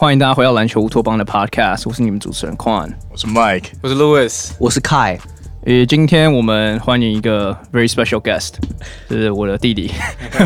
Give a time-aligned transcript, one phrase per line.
[0.00, 5.18] 欢迎大家回到篮球乌托邦的 Podcast，我是你们主持人 Quan，我是 Mike，我是 Louis，我是 Kai。
[5.66, 8.50] 呃，今天我们欢迎一个 very special guest，
[9.10, 9.90] 就是我的弟弟。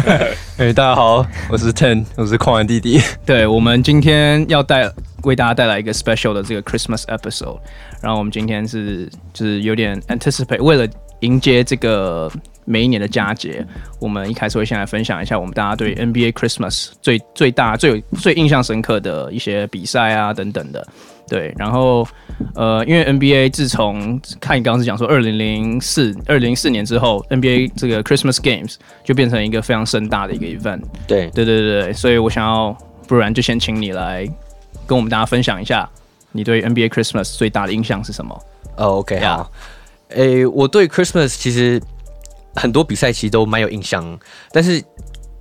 [0.56, 2.98] 哎，大家好，我是 Ten，我是 Quan 弟弟。
[3.26, 4.90] 对，我们今天要带
[5.24, 7.58] 为大家带来一个 special 的这个 Christmas episode，
[8.00, 10.88] 然后我们今天是就是有点 anticipate，为了
[11.20, 12.32] 迎接这个。
[12.64, 13.66] 每一年的佳节，
[14.00, 20.86] 我们一开始会先来分享一下我们大家对 NBA Christmas 最最大最有最印象深刻的一些比赛啊等等的，
[21.28, 22.06] 对，然后
[22.54, 32.76] 呃，因为 NBA 自从看你刚刚是讲说二零零四二零零四年之后，NBA 这个 Christmas Games 就变成一个非常盛大的一个 event，对对对对对，所以我想要
[33.08, 34.24] 不然就先请你来
[34.86, 35.88] 跟我们大家分享一下
[36.30, 38.42] 你对 NBA Christmas 最大的印象是什么？
[38.76, 39.50] 哦，OK 好，
[40.10, 41.82] 诶、欸，我对 Christmas 其实。
[42.54, 44.18] 很多比赛其实都蛮有印象，
[44.50, 44.82] 但是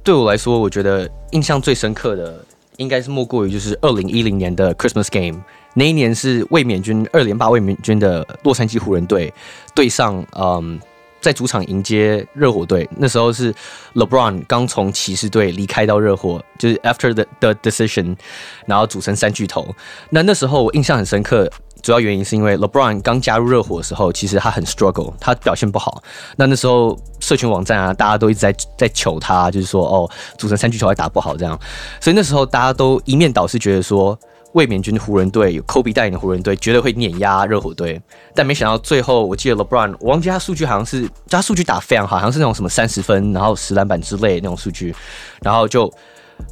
[0.04, 2.44] 对我来说，我觉得印象最深刻的
[2.78, 5.44] 应该是莫过于就是二零一零年的 Christmas Game。
[5.74, 9.34] 那一年是卫冕军二连霸卫冕军的洛杉矶湖人队
[9.74, 10.78] 对上嗯，
[11.22, 12.90] 在主场迎接热火队。
[12.98, 13.54] 那时候是
[13.94, 18.18] LeBron 刚从骑士队离开到热火，就是 After the the decision，
[18.66, 19.74] 然后组成三巨头。
[20.10, 21.50] 那那时候我印象很深刻。
[21.82, 26.04] 主要原因是因为 LeBron 刚加入热火的时候，其实他很 struggle，他表现不好。
[26.36, 31.60] 那那时候社群网站啊，大家都一直在在求他，就是说哦，组成三巨头还打不好这样。
[32.00, 34.16] 所以那时候大家都一面倒是觉得说，
[34.54, 38.02] 卫冕军湖人队有 Kobe 带领的湖人队绝对会碾压热火队。
[38.36, 44.96] 但没想到最后，我记得 LeBron，我忘记他数据好像是，他数据打非常好，好像是那种什么三十分，然后十篮板之类的那种数据，
[45.42, 45.92] 然后就。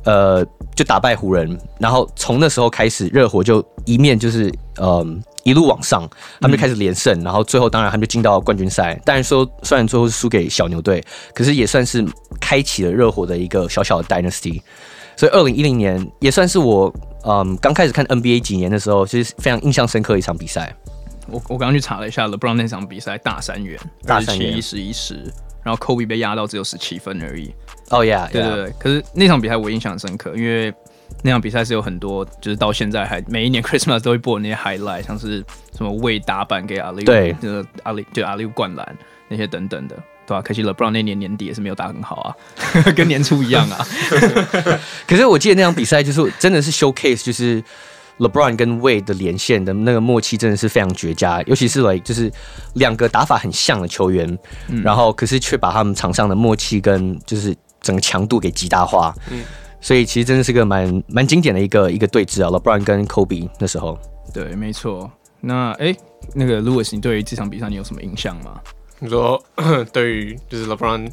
[0.03, 5.03] 呃，就打败湖人，然后从那时候开始，热火就一面就是呃
[5.41, 6.07] 一路往上，
[6.39, 9.01] 他们就开始连胜，然后最后当然他们就进到冠军赛。
[9.03, 11.03] 但是说虽然最后是输给小牛队，
[11.33, 12.05] 可是也算是
[12.39, 14.61] 开启了热火的一个小小的 dynasty。
[15.19, 16.89] 所以二零一零年也算是我
[17.25, 20.73] 嗯刚开始看 NBA 几年的时候，其实非常印象深刻的一场比赛。
[21.27, 25.15] 我我刚刚去查了一下 LeBron 那场比赛大三元，大三元，十一十，
[25.61, 27.53] 然后 Kobe 被压到只有十七分而已。
[27.89, 30.73] 哦呀，对对对，可是那场比赛我印象深刻，因为
[31.21, 35.43] 那场比赛是有很多，就是到现在还每一年 Christmas 都会播的那些 highlight，像是
[35.75, 38.97] 什么未打板给阿里，对，就是阿里就阿里灌篮
[39.27, 39.97] 那些等等的，
[40.29, 40.41] 对吧、啊？
[40.41, 42.35] 可惜 LeBron 那年年底也是没有打很好啊，
[42.95, 43.85] 跟年初一样啊。
[45.07, 47.63] 可是我记得那场比赛就是真的是 showcase，就是
[48.19, 52.31] LeBron 跟 Wade 的连线的那个默契真的是非常绝佳，尤其是 like 就是
[52.75, 57.55] 两个打法很像的球员，嗯、然后可是却把他们场上的默契跟就是。
[57.81, 59.41] 整个强度给极大化，嗯，
[59.79, 63.97] 所以其实真的是个蛮蛮经典的一个一个对峙啊，LeBron 跟 Kobe 那时候，
[64.33, 65.09] 对，没错。
[65.39, 65.95] 那哎，
[66.35, 68.59] 那个 Louis，你对于这场比赛你有什么印象吗？
[68.99, 69.41] 你说
[69.91, 71.11] 对于就是 LeBron，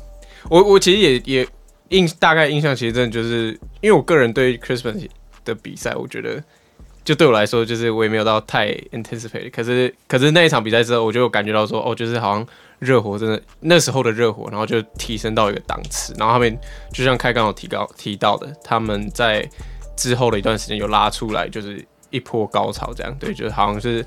[0.50, 1.48] 我我其实也也
[1.88, 5.08] 印大概印象，其实真的就是因为我个人对 Christmas
[5.44, 6.42] 的比赛，我觉得
[7.04, 12.46] 就对我来说，就是我也没有到太 anticipate，可是可是那一场比赛之后，我就感觉到说，哦，就是好像。
[12.78, 16.58] 热火真的那时候的热火，然后就提升到一个档次，然后他们
[16.92, 19.48] 就像开刚有提到提到的，他们在
[19.96, 24.04] 之后的一段时间有拉出来，就是一波高潮这样，对，就是好像是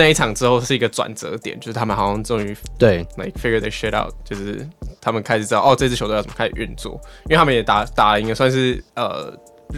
[0.00, 4.66] 那一场之后是一个转折点，就是他们好像终于对，like figure the shit out，就是
[5.00, 9.30] 他们开始知道哦，这支球队要怎么开始运作，因为他们也打打赢了，算是呃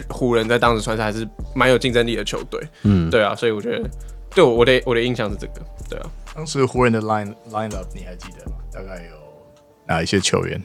[0.07, 3.89] 湖人在当时算是还是蛮有竞争力的球队，嗯，对啊，所以我觉得
[4.33, 6.09] 对我我的我的印象是这个，对啊。
[6.33, 8.57] 当时湖人的 line line up 你还记得吗？
[8.71, 9.15] 大概有
[9.85, 10.59] 哪一些球员？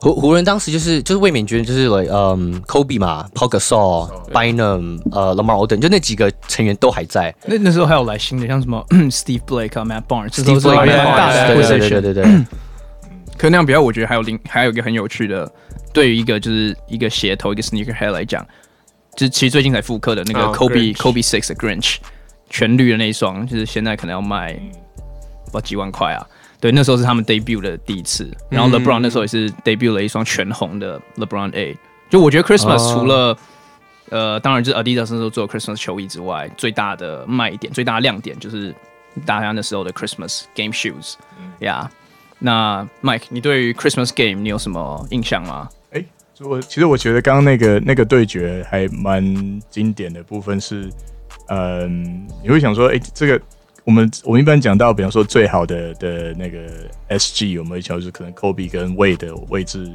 [0.00, 7.34] 湖湖人当时就是就是卫冕军，就是嗯 Kobe 嘛，Paul Gasol、Bynum、呃 Lamar Odom，就那几个成员都还在。
[7.46, 12.24] 那那时候还有来新的，像什么 Steve Blake 啊，Matt Barnes，Steve Blake 大的 position，对对对。
[13.36, 15.50] 可那样比较，我觉得还有另还有一个很有趣的，
[15.92, 18.44] 对于一个就是一个鞋头一个 sneakerhead 来讲，
[19.16, 21.96] 就是其实最近才复刻的那个 Kobe、oh, Kobe Six 的 Grinch。
[22.50, 26.26] 全绿的那一双，就是现在可能要卖不知道几万块啊。
[26.60, 28.30] 对，那时候是他们 debut 的第一次。
[28.50, 31.76] 然后 LeBron 那时候也是 debut 了一双全红的 LeBron A。
[32.10, 33.38] 就我觉得 Christmas 除了、oh.
[34.10, 38.74] 呃，当然就是 Adidas 那时候做 Christmas 球衣之外，最大的卖点、最大的亮点就是
[39.26, 41.14] 大家那时候的 Christmas game shoes。
[41.60, 41.90] 呀，
[42.38, 45.68] 那 Mike，你对于 Christmas game 你有什么印象吗？
[45.92, 49.22] 哎、欸，我其实我觉得刚刚那个那个对决还蛮
[49.70, 50.90] 经典的部分是。
[51.50, 53.40] 嗯，你会想说，哎、欸，这个
[53.84, 56.58] 我们我们一般讲到，比方说最好的的那个
[57.08, 59.90] SG，我们会就是可能 Kobe 跟 Wade 的位置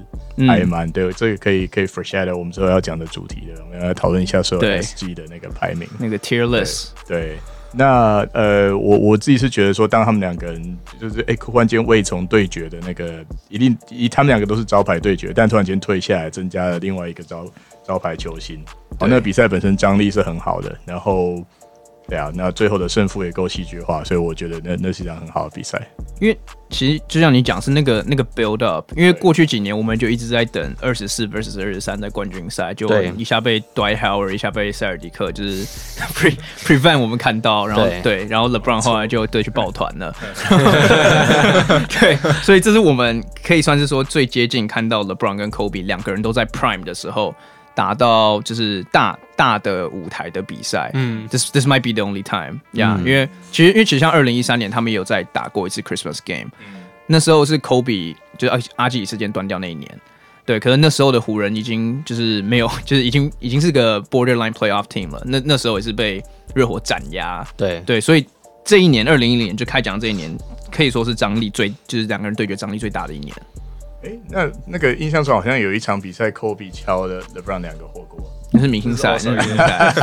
[0.47, 7.37] 还蛮、嗯、对，这个可以可以 foreshadow 我们之后要讲的主题的，我们要来讨论一下所有 SG 的那个排名，那个 Tier List，对。
[7.75, 17.45] 那呃，我我自己是觉得说，当他们两个人就是哎，突然间未从对决的那个，一定一他们两个都是招牌对决，但突然间退下来，增加了另外一个招
[17.83, 18.63] 招牌球星，
[18.99, 21.43] 哦，那比赛本身张力是很好的，然后。
[22.07, 25.81] 对啊，那最后的胜负也够戏剧化，所以我觉得那那是一场很好的比赛。
[26.19, 26.37] 因为
[26.69, 28.91] 其实就像你讲，是那个那个 build up。
[28.95, 35.65] 因为过去几年我们就一直在等二十四 versus 二十三的冠军赛，就一下被 Dwight Howard，一下被塞尔迪克，就是
[36.13, 40.13] pre prevent 我们看到，然后对，对，然后 LeBron 后来就对去抱团了。
[41.99, 47.33] 对，所以这是我们可以算是说最接近看到 LeBron 跟 Kobe 两个人都在 prime 的时候。
[47.75, 59.89] 打到就是大大的舞台的比赛，嗯，this this might be the only time，呀、因为其实因为其实像二零一三年他们也有在打过一次 Christmas game，、嗯、那时候是 Kobe 就阿阿基里斯腱断掉那一年，
[60.45, 66.23] 对，可能那时候的湖人已经就是没有，就是已经已经是个 borderline playoff team 了，那那时候也是被
[66.53, 67.79] 热火斩压，对。
[67.81, 68.25] 对，所以
[68.63, 70.37] 这一年二零一零年就开讲这一年
[70.71, 73.35] 可以说是张力最就是两个人对决张力最大的一年。
[74.03, 78.19] 哎、欸，那那个印象中好像有一场比赛，Kobe 敲了 LeBron 两个火锅，
[78.51, 79.93] 那是明星赛，是明星赛。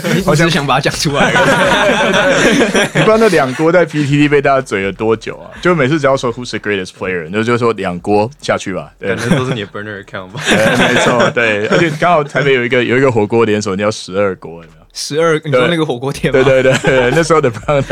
[0.24, 1.30] 我只是想把它讲出来。
[2.94, 5.50] 你不知道那两锅在 PTT 被大家嘴了多久啊？
[5.60, 8.92] 就每次只要说 Who's the greatest player，那就说两锅下去吧。
[8.98, 10.40] 对，那都是你的 burner account 吧？
[10.48, 11.66] 没错，对。
[11.66, 14.64] 而且刚好台北有一个有一个火锅连锁，叫十二锅。
[14.92, 16.42] 十二，你说那个火锅店吗？
[16.42, 17.50] 对对对，那时候的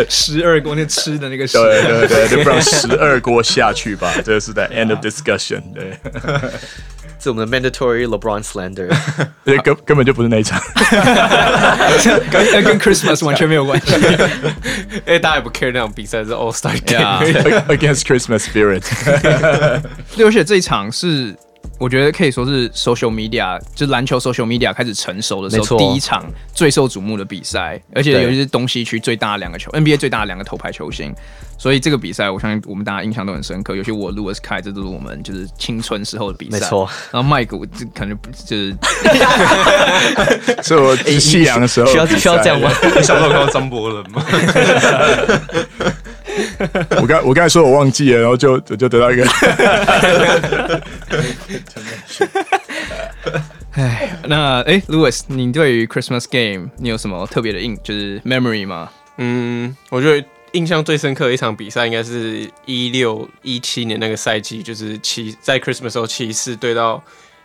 [0.09, 5.97] 十二锅那吃的那个，对对对，就不让十二锅下去吧，这个是在 end of discussion，对，
[7.21, 8.89] 是我们的 mandatory LeBron slander，
[9.45, 10.61] 对，根根本就不是那一场，
[12.31, 13.95] 跟跟 Christmas 完全没有关系，
[15.07, 18.83] 因为大家也不 care 那场比赛是 All Star Game，against Christmas spirit，
[20.17, 21.37] 对，而且这一场是。
[21.79, 31.15] 我觉得可以说是 social media，就是篮球 social media 开始成熟的时候，第一场最受瞩目的比赛，而且尤其是东西区最大的两个球，NBA 最大的两个头牌球星，
[31.57, 33.77] 所以这个比赛我相信我们大家印象都很深刻。
[33.77, 36.91] 尤其我 Louis Kai，这都是我们就是青春时候的比赛，没错。
[37.13, 38.77] 然后 Mike 这可能就是，
[40.65, 42.73] 是我夕阳的时候需要需要这样吗？
[42.97, 44.25] 你小时候看过张伯伦吗？
[47.01, 49.25] 我刚我刚才说我忘记了，然后就就得到一个。
[53.73, 58.91] 哎，那哎，Louis，你对于 Christmas Game 你有什么特别的印，就是 memory 吗？
[59.19, 67.03] 嗯，我觉得印象最深刻的一场比赛应该是一六一七年那个赛季，就是骑在 Christmas 时候骑士对到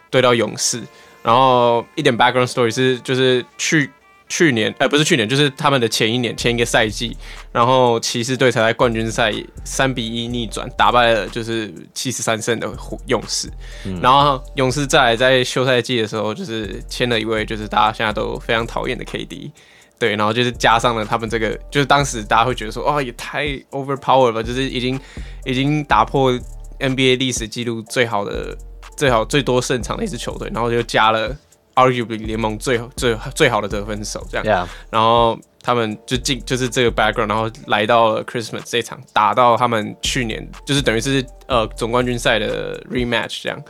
[0.09, 0.81] 对到勇士，
[1.21, 3.89] 然后一点 background story 是就是去。
[4.29, 7.15] 去年，哎、呃，不是去年，就是他们的前一年，前一个赛季，
[7.51, 9.31] 然后骑士队才在冠军赛
[9.63, 12.67] 三比一逆转，打败了就是七十三胜的
[13.07, 13.47] 勇士。
[13.85, 19.51] 嗯、然后勇士在在休赛季的时候，就是签了一位就是大家现在都非常讨厌的 KD，
[19.99, 24.99] 对，然后就是加上了他们这个，就是当时大家会觉得说，哦，也太 overpower 了吧，就是已经
[25.45, 26.33] 已经打破
[26.79, 28.57] NBA 历史纪录最好的
[28.97, 31.35] 最好最多胜场的一支球队，然后就加了。
[31.75, 43.63] Arguably 联盟最最最好的得分手这样.然后他们就进就是这个 background，然后来到了 Christmas 这场，打到他们去年就是等于是呃总冠军赛的 rematch 这样，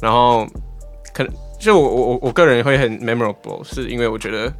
[0.00, 0.46] 然后
[1.12, 4.50] 可能就我我我个人会很 memorable，是因为我觉得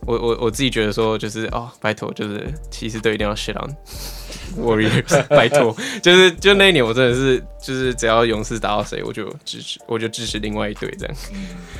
[0.00, 3.74] 我我我自己觉得说就是哦拜托就是骑士队一定要 shit on。
[4.58, 11.16] Warriors， 拜托，就是就那一年，我真的是就是只要勇士打到谁，我就支持，我就支持另外一队这样。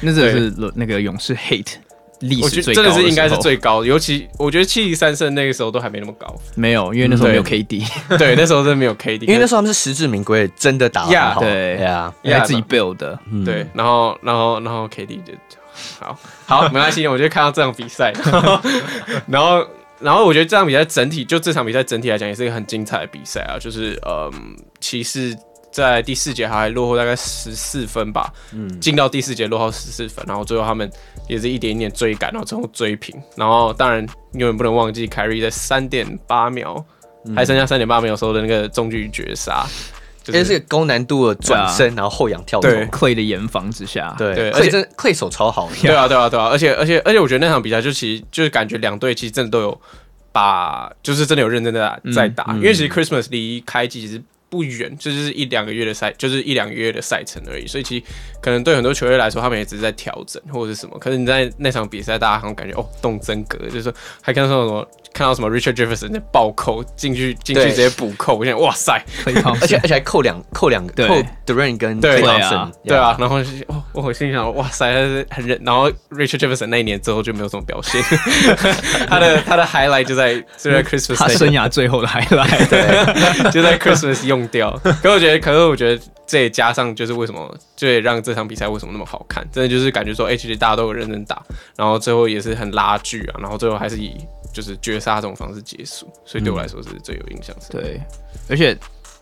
[0.00, 1.74] 那这是那个勇士 hate
[2.20, 11.76] 历史最高的，真的是应该是最高的，尤其我觉得七十三胜那个时候都还没那么高，没有，因为那时候没有 KD， 对，那时候真的没有 KD，因为那时候他们是实至名归，真的打得很好，对。
[11.76, 15.34] 呀，因为自己 build 的，对，然后然后然后 KD 就
[15.98, 16.16] 好
[16.46, 18.12] 好没关系，我就看到这场比赛，
[19.26, 19.64] 然后。
[20.00, 23.58] 然后我觉得这场比赛整体，就这场比赛整体来讲，也是一个很精彩的比赛啊。
[23.58, 25.34] 就是，嗯，骑士
[25.72, 30.90] 在第四节还落后大概十四分吧，嗯，进到第四节落后十四分，然后最后他们
[31.28, 33.14] 也是一点一点追赶，然后最后追平。
[33.36, 36.84] 然后当然永远不能忘记凯瑞在三点八秒，
[37.24, 39.66] 嗯、还剩下三点八秒时候的那个中距绝杀。
[40.28, 49.80] 因为是个高难度的转身，啊、然后后仰跳投，Klay 的严防之下，对，对而且 Klay 手超好，对啊，对啊，对啊，而且而且而且我觉得那场比赛就其实就是感觉两队其实真的都有
[50.32, 54.22] 把，就是真的有认真的在打，因为其实 Christmas 离开季其实
[54.54, 57.66] 不远，这就是一两个月的赛，就是一两个月的赛程而已。
[57.66, 58.04] 所以其实
[58.40, 60.96] 可能对很多球队来说，他们也只是在调整或者是什么。
[61.00, 63.92] 可是你在那场比赛，大家好像感觉哦，动真格，就是说
[64.22, 75.60] 还看到什么，看到什么 Richard Jefferson 在暴扣进去，进去直接补扣，我想哇塞，而且 而且还扣两扣两个，扣 Durant 跟对啊，对啊，然后哦，我心想哇塞，他是很认。
[75.64, 78.00] 然后 Richard Jefferson 那一年之后就没有什么表现，
[79.08, 84.70] 他的他的 highlight 就在就在 Christmas，他生涯最后的 highlight， 对，就在 Christmas 用掉。
[85.02, 91.42] 可我觉得，可是我觉得这也加上就是为什么，就也让这场比赛为什么那么好看，真的就是感觉说，哎，其实大家都有认真打，
[91.76, 94.16] 然后最后也是很拉锯啊，然后最后还是以
[94.52, 97.80] 就是绝杀这种方式结束，所以对我来说是最有印象的。
[97.80, 98.00] 对，
[98.48, 98.76] 而且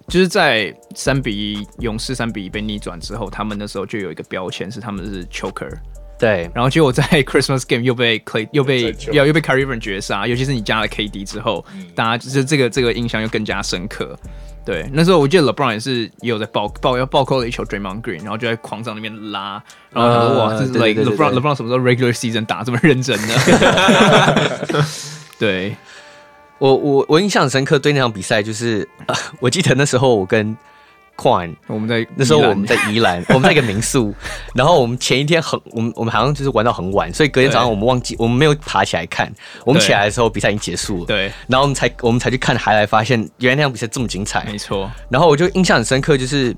[0.09, 5.71] 就是在三比一勇士三比一被逆转之后，他们那时候就有一个标签是他们是 choker。
[6.19, 14.17] 对，然后结果在 Christmas Game 又被 Clay 又被又又被 Kyrie Irving 绝杀，尤其是你加了 KD 之后，嗯、大家就是这个这个印象又更加深刻。
[14.65, 23.35] 对，那时候我记得 LeBron 也是也有在爆爆要暴扣了一球 Draymond Green，然后就在狂涨那边拉，然后他说哇，这是 like LeBron LeBron 什么时候 Regular Season 打这么认真呢？
[25.39, 25.77] 对，
[26.59, 30.57] 我我我印象很深刻，对那场比赛就是，呃、 我记得那时候我跟。
[31.17, 34.13] Quan，我们在那时候我们在宜兰， 我们在一个民宿，
[34.55, 39.33] 然后我们前一天很，我们我们好像就是玩到很晚，所以隔天早上我们忘记，我们没有爬起来看，
[39.65, 46.57] 我们起来的时候比赛已经结束了，对，然后我们才我们才去看，还来发现原来那场比赛这么精彩，没错，然后我就印象很深刻，就是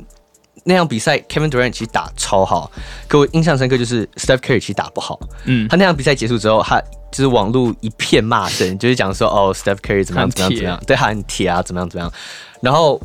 [0.62, 2.70] 那场比赛 Kevin Durant 其实打超好，
[3.08, 6.80] 可我印象深刻就是 Steph Curry 其实打不好，嗯，他那场比赛结束之后，他
[7.10, 12.12] 就是网络一片骂声，就是讲说哦 Steph Curry 怎么样怎么样怎么样，对，他很铁啊，怎么样怎么样，
[12.60, 13.00] 然后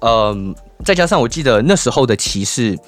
[0.00, 0.54] 嗯。
[0.84, 2.78] 再加上我记得那时候的骑士，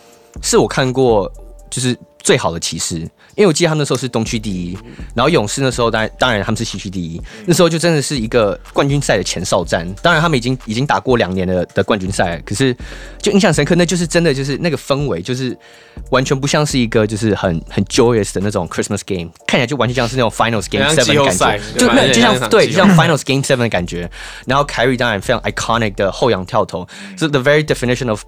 [0.42, 1.30] 是我看过
[1.70, 3.08] 就是最好的骑士。
[3.38, 4.76] 因为我记得他那时候是东区第一，
[5.14, 9.88] 然后勇士那时候当然当然他们是西区第一，那时候就真的是一个冠军赛的前哨战。
[10.02, 12.76] 当然他们已经已经打过两年的的冠军赛，可是
[13.22, 15.56] 就印象深刻，那就是真的就是那个氛围，就是
[16.10, 24.10] 完全不像是一个就是很很 joyous 的那种 Christmas game，看起来就完全像是那种 Finals Game Seven 的感觉，就那就像对，就像 Finals Game Seven 的感觉。
[24.46, 26.84] 然后 Kyrie 当然非常 iconic 的后仰跳投，
[27.16, 28.20] 是 the very definition of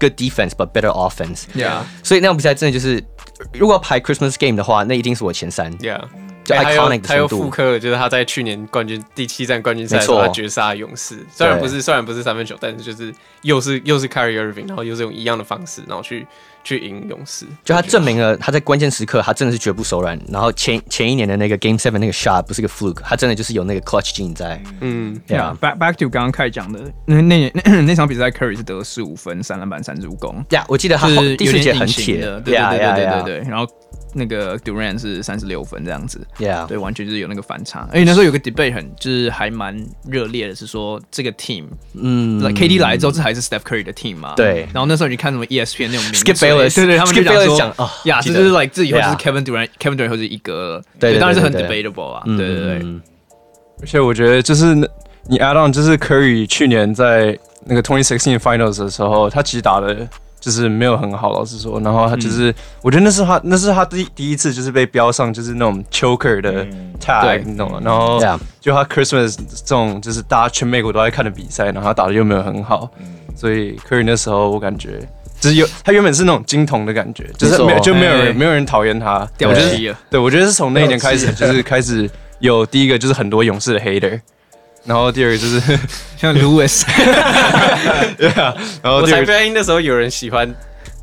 [0.00, 1.44] good defense but better offense。
[1.54, 3.04] Yeah，所以那场比赛真的就是。
[3.54, 5.72] 如果要排 Christmas Game 的话，那一定是我前三。
[5.78, 6.02] Yeah，
[6.44, 7.06] 就 iconic 的程度。
[7.08, 11.24] 他又复刻了，就是他在去年冠军第七站冠军赛的时候他绝杀勇士。
[11.32, 16.26] 虽然不是，虽然不是三分球，但是就是又是又是 Kyrie Irving，然后又是用一样的方式，然后去。
[16.62, 20.18] 去赢勇士，就他证明了他在关键时刻，他真的是绝不手软。
[20.28, 24.62] 然后前前一年的那个 Game Seven 那个 shot 不是个 fluke，他真的就是有那个 clutch gene 在。
[24.80, 25.56] 嗯，对啊。
[25.60, 30.44] Back back to 刚刚开始讲的那那那，那场比赛，Curry 是得了十五分、三篮板、三助攻。
[30.50, 33.50] 呀，我记得他是第四节很铁的，对对对对对对。
[33.50, 33.66] 然后
[34.12, 36.26] 那个 Durant 是三十六分这样子。
[36.38, 37.88] Yeah，对，完全就是有那个反差。
[37.92, 39.74] 而且那时候有个 debate 很就是还蛮
[40.06, 41.64] 热烈的，是说这个 team，
[41.94, 44.34] 嗯，KD 来之后，这还是 Steph Curry 的 team 嘛？
[44.36, 44.68] 对。
[44.74, 47.20] 然后那时候你看什么 ESPN 那种 Skip Bayless，对对，他们就。
[47.22, 53.00] 讲说啊，呀，这就是 like 自己或者是 Kevin Durant，Kevin Durant 或者一哥，对，当然是很 debatable 啊，对对对。
[53.80, 54.74] 而且我觉得就是
[55.26, 60.08] 你 add on，就是 Curry 去年在那个 Twenty Sixteen Finals 的时候，他其实打的
[60.40, 61.78] 就是没有很好，老实说。
[61.80, 66.66] 然后他就是，我觉得那是他那是他第第一次就是被标上就是那种 choker 的
[67.00, 67.80] tag，你懂吗？
[67.84, 68.18] 然后
[68.60, 72.90] 就他 Christmas 这种就是大家全美国都在看的比赛，然后他打的又没有很好，
[73.36, 75.06] 所以 Curry 那时候我感觉。
[75.40, 79.20] 就是有他原本是那种金童的感觉，就是没有就没有人没有人讨厌他。
[79.38, 82.06] 我觉得对，我觉得是从那一年开始，就是开始
[82.40, 84.20] 有第一个就是很多勇士的 hater，
[84.84, 85.60] 然后第二个就是
[86.16, 86.84] 像 Lewis，
[88.16, 90.48] 对啊，然后我才发现那时候有人喜欢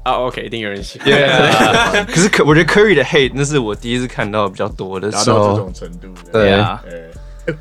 [0.03, 1.11] 啊，OK，一定有人喜欢。
[2.07, 6.07] 可是可我觉得 Curry 的 hate 那是我第一次看到比较多的时候，达到这种程度。
[6.31, 6.81] 对啊，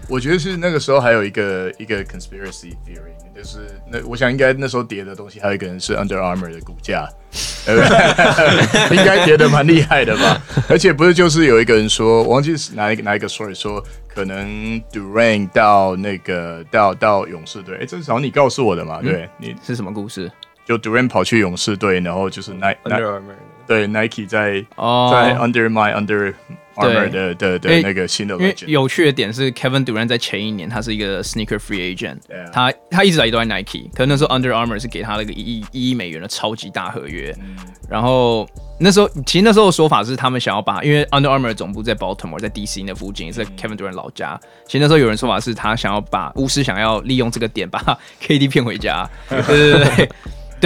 [0.08, 3.15] 我觉得是那个时候还有一个一个 conspiracy theory。
[3.36, 3.58] 就是
[3.90, 7.08] 那，我想应该那时候跌的东西，还有一个人是 Under Armour 的股价？
[8.90, 10.40] 应该跌的蛮厉害的吧？
[10.70, 19.00] 而且不是，就是有一个人说，我忘记是哪一个哪一个 story 说，可能 Durant 到那个到到勇士队，哎，这是好像你告诉我的嘛？
[19.02, 20.30] 对，你是什么故事？
[20.64, 22.76] 就 Durant 跑去勇士队，然后就是 Nike
[23.66, 24.64] 对 Nike 在
[25.12, 26.32] 在 Under My Under。
[26.80, 32.18] 对的的的那个新的，因为有趣的点是 Kevin Durant 在前一年他是一个 sneaker free agent，
[32.52, 37.34] 他他一直来都在 Nike，可能那时候 Under Armour 是给他那个一亿一亿美元的超级大合约，
[37.88, 47.80] 然后那时候其实那时候的说法是他们想要把，因为 Under Armour 总部在 Baltimore，在 DC 那附近，也是 Kevin Durant 老家，其实那时候有人说法是他想要把巫师想要利用这个点把
[48.22, 50.08] KD 骗回家，对对对。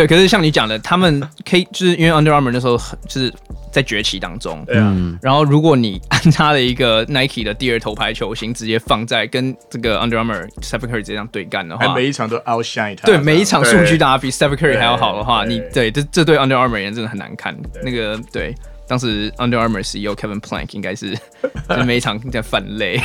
[0.00, 3.30] 对，可是像你讲的，他们 K 就是因为 Under Armour 那时候就是
[3.70, 4.90] 在崛起当中，对啊。
[4.96, 13.04] 嗯，然后如果你 安插了一个 Nike 的第二头牌球星，直接放在跟这个 Under Armour Stephen Curry 这样对干的话，每一场都 outshine 他。
[13.04, 17.54] 对，每一场数据打对比 Stephen Curry 还要好的话，对你对这这对 Under Armour 而言真的很难看。
[17.84, 18.54] 那个对。
[18.90, 21.16] 当时 Under Armour CEO Kevin Plank 应该是
[21.70, 23.00] 就每一场在犯累，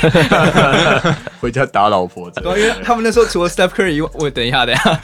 [1.39, 2.27] 回家打老婆。
[2.31, 4.95] 对，因为他们那时候除了 Steph Curry，我等一下，等一下，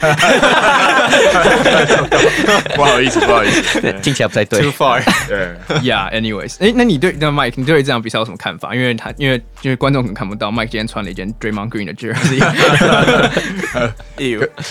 [2.74, 4.60] 不好意思，不好意思，听起来不太对。
[4.60, 5.00] Too far。
[5.28, 5.50] 对
[5.82, 8.74] Yeah，anyways，哎，那你对那 Mike，你对这场比赛有什么看法？
[8.74, 12.40] 因为他因为因为观众可能看不到，Mike 今天穿了一件 Draymond Green 的 jersey。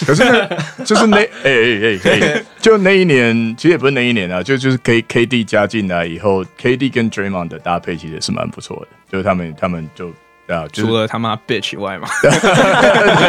[0.05, 0.49] 可是呢，
[0.83, 1.51] 就是那哎哎
[2.03, 10.11] 哎哎，就那一年，其实也不是那一年啊，就就是 K K D 加进来以后，K D 跟 Draymond 的搭配其实是蛮不错的，就是他们他们就。
[10.51, 12.07] 啊，除了他妈 bitch 以外嘛，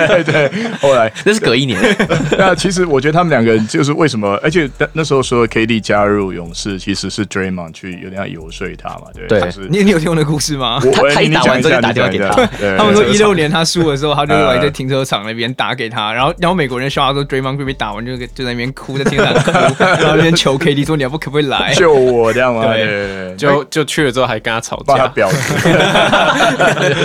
[0.09, 0.51] 对对，
[0.81, 1.79] 后来 那是隔一年。
[2.37, 9.27] 那其实我觉得他们两个人就是为什么，而且那时候说 KD 加入勇士，其实是 Draymond 去有点要游说他嘛，对。
[9.29, 9.43] 对。
[9.71, 10.81] 你你有听过那故事吗？
[10.93, 12.29] 他他一打完之后就打电话给他。
[12.77, 19.51] 他们说一六年他输的时候，他就来在停车场那边打给他，然后然后美国人笑他说 Draymond 被打完就就在那边哭，在停车场哭，
[19.85, 22.65] 然后那边求 KD 说你要不可不可以来救我这样吗？
[22.73, 25.29] 对，就就去了之后还跟他吵架，把他表。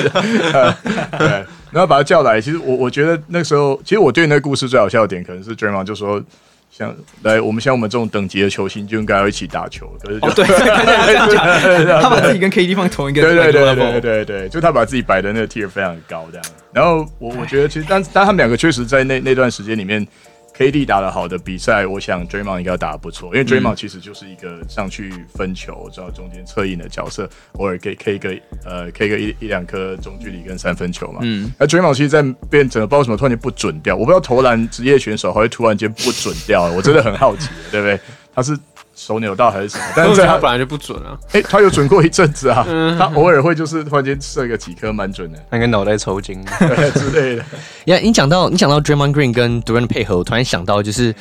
[1.18, 1.28] 对，
[1.72, 2.40] 然后把他叫来。
[2.40, 6.22] 其实我我觉得那时候，其实我对那个故事最好笑的点，可能是 Draymond 就说，
[6.72, 9.88] 像来我们像我们这种等级的球星就应该要一起打球。
[10.02, 16.46] 可是就、哦、对，对，对， 他把自己跟 KD 放同一个对对对对对对对，就他把自己摆的那个 tier 非常高这样。
[16.74, 20.06] 然后我我觉得其实但但他们两个确实在那那段时间里面。
[20.58, 28.36] KD 打得好的比赛，我想 Draymond 应该打得不错，因为 Draymond 其实就是一个上去分球，知道中间策应的角色，偶尔可以 K 个
[28.66, 31.20] 呃 K 个一一两颗中距离跟三分球嘛。
[31.22, 38.00] 嗯，那 Draymond 其实在变整个不知道为什么突然间不准掉，我不知道投篮职业选手还会突然间不准掉，我真的很好奇，对不对？
[38.34, 38.58] 他是。
[38.98, 39.84] 手扭到还是什么？
[39.96, 41.16] 但是他本来就不准啊！
[41.34, 42.66] 哎、欸，他有准过一阵子啊。
[42.98, 46.44] 他偶尔会就是突然间射个几颗蛮准的，那个脑袋抽筋
[46.96, 47.46] 之类的。
[47.86, 51.14] 呀，你讲到你讲到 Draymond Green 跟 Durant 配合，我突然想到就是。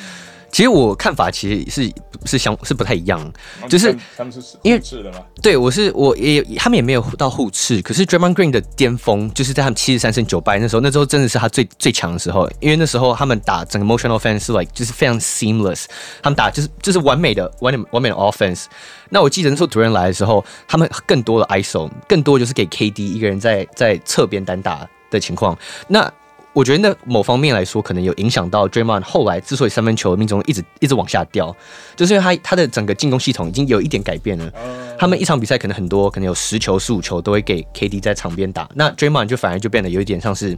[0.51, 1.93] 其实我看法其实是
[2.25, 3.31] 是相是不太一样，
[3.69, 5.19] 就是他们是因为是的吗？
[5.41, 15.85] 对，我是我也他们也没有到互斥，可是 Draymond Green 的巅峰就是在他们七十三胜九败那时候，那时候真的是他最最强的时候，因为那时候他们打整个 motion offense 是 like 就是非常 seamless，
[16.23, 18.65] 他们打就是就是完美的完美完美的 offense。
[19.09, 25.57] 那我记得那时候 Durant 来的时候，他们更多的 ISO，更多就是给 KD 一个人在在侧边单打的情况。
[25.87, 26.11] 那
[26.57, 31.55] 我觉得那某方面来说，可能有影响到 Draymond 后来之所以三分球命中一直一直往下掉，
[31.95, 34.51] 就是因为他他的整个进攻系统已经有一点改变了。
[34.97, 40.57] 他们一场比赛可能很多，可能有十球十五球都会给 KD 在场边打，那 Draymond 就反而就变得有一点像是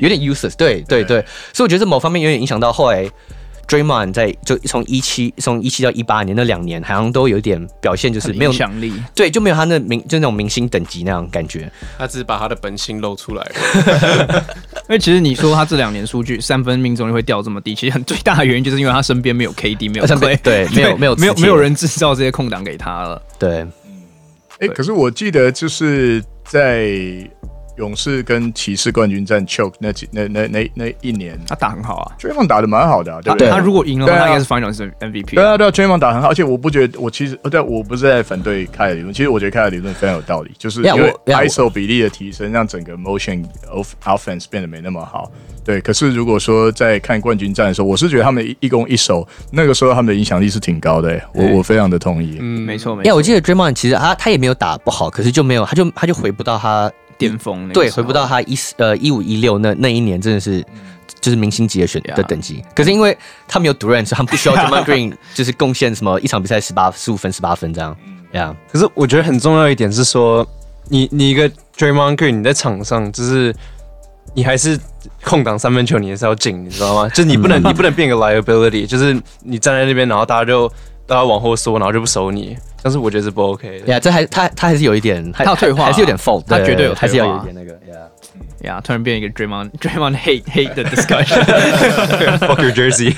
[0.00, 0.56] 有点 useless。
[0.56, 3.08] 对对对，所以我觉得这某方面有点影响到后来。
[3.68, 11.70] Draymond 在就从一七从一七到一八年那两年，好像都有点表现，就是没有影响力，对，就没有他那明就那种明星等级那样感觉。
[11.98, 14.44] 他只是把他的本性露出来了。
[14.88, 20.06] 因为其实你说他这两年数据 三分命中率会掉这么低，其实很最大的原因就是因为他身边没有 KD，没有
[20.42, 23.20] 对，没有没有没有没有人制造这些空档给他了。
[23.38, 23.72] 对，嗯，
[24.60, 27.28] 哎，可是我记得就是在。
[27.76, 33.50] 勇士跟骑士冠军战 choke 那几那那那那一年，他打很好啊，Draymond 打的蛮好的，啊，对不对？
[33.50, 35.34] 他如果赢了，他应该是 Finals MVP。
[35.34, 45.30] 对啊，对啊，Draymond 打很好，而且我不觉得，我其实，对，我不是在反对凯尔理论，其实我觉得凯尔理论非常有道理，就是因为 ISO 比例的提升，让整个 motion of offense 变得没那么好。
[45.64, 52.38] 对，可是如果说在看冠军战的时候，我是觉得他们一攻一守，那个时候他们的影响力是挺高的，我我非常的同意。
[52.40, 53.08] 嗯，没错没错。
[53.08, 56.90] 呀，我记得 Draymond 其实他他也没有打不好，可是就没有，他就他就回不到他。
[57.18, 60.64] 巅峰对，回不到他一四呃一五一六那那一年，真的是
[61.20, 62.62] 就是明星级的选的等级。
[62.74, 63.16] 可是因为
[63.48, 67.96] 他们有 Durant，所以他们不需要 Draymond Green 就是贡献什么一场比赛十八十五分十八分这样。
[68.32, 70.46] 呀，可是我觉得很重要一点是说，
[70.88, 73.54] 你你一个 Draymond Green 你在场上就是
[74.34, 74.78] 你还是
[75.22, 77.08] 空档三分球，你还是要进，你知道吗？
[77.08, 80.70] 就是你不能 你不能变个 liability，就是你站在那边，然后大家就
[81.06, 82.56] 大家往后缩，然后就不收你。
[82.82, 83.86] 但是我觉得是不 OK 的。
[83.92, 87.72] 呀，这还他他还是有一点，他要退化，还是有点 fault，他绝对有，还是要有一点那个。
[87.92, 87.98] 呀
[88.62, 93.14] 呀，突然变一个 Draymond Draymond hate hate 的 discussion，fuck your jersey，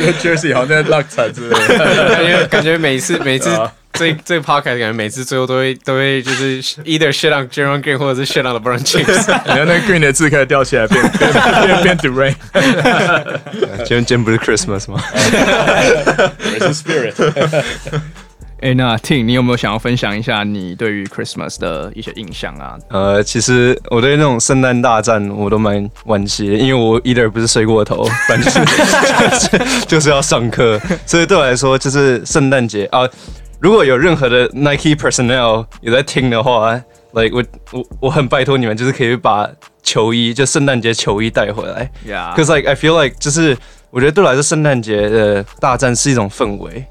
[0.00, 3.50] 因为 jersey 好像在浪惨之类的， 感觉感觉每次每次
[3.98, 11.98] 这这个 podcast 感觉每次最后都会都会就是 either shit on Draymond Green 或者是 shit on LeBron James， 然后那个 Green 的字开始掉起来变变变
[11.98, 12.34] Durant，
[13.78, 15.02] 今天今天不是 Christmas 吗？
[16.58, 17.14] 是 Spirit。
[18.58, 22.78] 哎、欸，那 Tim，你有没有想要分享一下你对于 Christmas 的一些印象啊？
[22.88, 33.06] 呃，其实我对那种圣诞大战我都蛮惋惜的，因为我 either 不是睡过头， 反正就是就是要上课，所以对我来说就是圣诞节啊。
[33.60, 36.72] 如果有任何的 Nike personnel 有在听的话
[37.12, 39.48] ，like 我我我很拜托你们，就是可以把
[39.82, 41.90] 球衣，就圣诞节球衣带回来。
[42.06, 43.56] Yeah，cause like I feel like 就是
[43.90, 46.84] 我觉得对我来说，圣诞节的大战是一种氛围。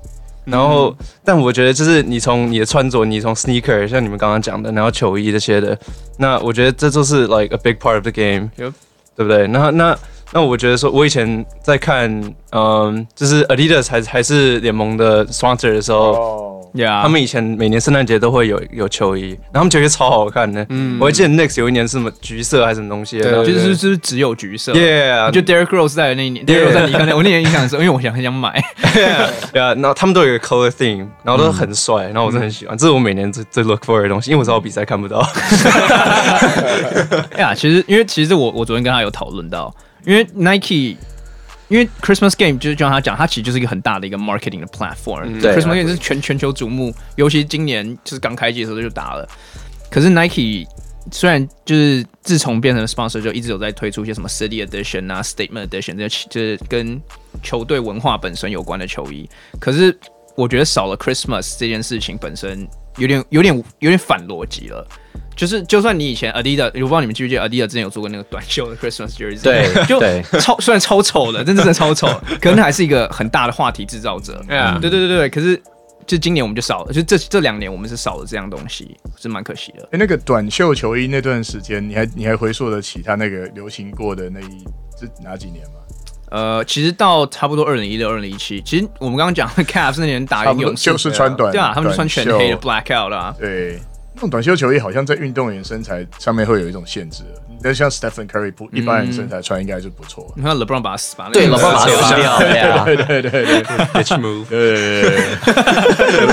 [0.45, 5.77] 然后，嗯、但我觉得就是你从你的穿着，你从 sneaker，像你们刚刚讲的，然后球衣这些的，
[6.17, 8.73] 那我觉得这就是 like a big part of the game，Yep.
[9.15, 9.47] 对不对？
[9.47, 9.97] 那那
[10.31, 12.09] 那我觉得说，我以前在看，
[12.51, 16.13] 嗯，就是 Adidas 还还是联盟的 sponsor 的时候。
[16.13, 16.54] Oh.
[16.75, 17.01] Yeah.
[17.01, 20.65] 他们以前每年圣诞节都会有有球衣，然后他们球衣超好看的。
[20.67, 24.73] 嗯，我还记得 Knicks 有一年是什么橘色还是什么东西就是就是只有橘色。
[24.73, 28.61] Yeah，就 Derrick Rose 在的那一年 Rose 在我那年印象的时候，因为我想很想买。
[28.93, 35.19] 对啊，然后他们都有一个 color theme，然后都很帅，然后我真的很喜欢，这是我每年最最 look for 的东西，因为我知道我比赛看不到。
[37.31, 40.97] 哎呀，其实因为其实我我昨天跟他有讨论到，因为 Nike。
[41.67, 45.41] 因为 Christmas Game 就是就像他讲，它其实就是一个很大的一个 marketing 的 platform。
[45.41, 49.27] ，Christmas Game 是全全球瞩目，尤其今年就是刚开机的时候就打了。
[49.89, 50.67] 可是 Nike
[51.11, 56.99] 虽然就是自从变成 sponsor 就一直有在推出一些什么 City Edition 啊、Statement Edition 这些就是跟
[57.43, 59.97] 球队文化本身有关的球衣，可是
[60.35, 64.85] 我觉得少了 Christmas 这件事情本身有点有点有点反逻辑了。
[65.35, 72.07] 就是，就算你以前 Adidas，我不知道你们记不记得 Adidas 之前有做过那个短袖的 Christmas jersey，对， 就超虽然超丑的，但真的超丑，
[72.41, 74.41] 可能还是一个很大的话题制造者。
[74.47, 75.61] 嗯，对对对对，可是
[76.07, 79.83] 就今年我们就少了，就这这两年我们是少了这样东西，是蛮可惜的。
[79.83, 84.63] 哎、欸，那个短袖球衣那段时间，你还你还回溯得起他那个流行过的那一
[84.99, 85.73] 是哪几年吗？
[86.31, 93.79] 呃，其实到差不多二零一六、二零一七，其实我们刚刚讲的 Cavs 那年打赢勇士就是穿短，对啊，他们就穿全黑的 Blackout 啊，对。
[94.15, 97.23] 那种短袖球衣好像在运动员身材上面会有一一种限制，
[97.61, 100.33] 但像 Stephen Curry 不一般人身材穿应该就不错。
[100.35, 102.37] 你看 LeBron 把他撕，对 LeBron 撕掉，
[102.85, 105.11] 对对对对，Bitch move，对对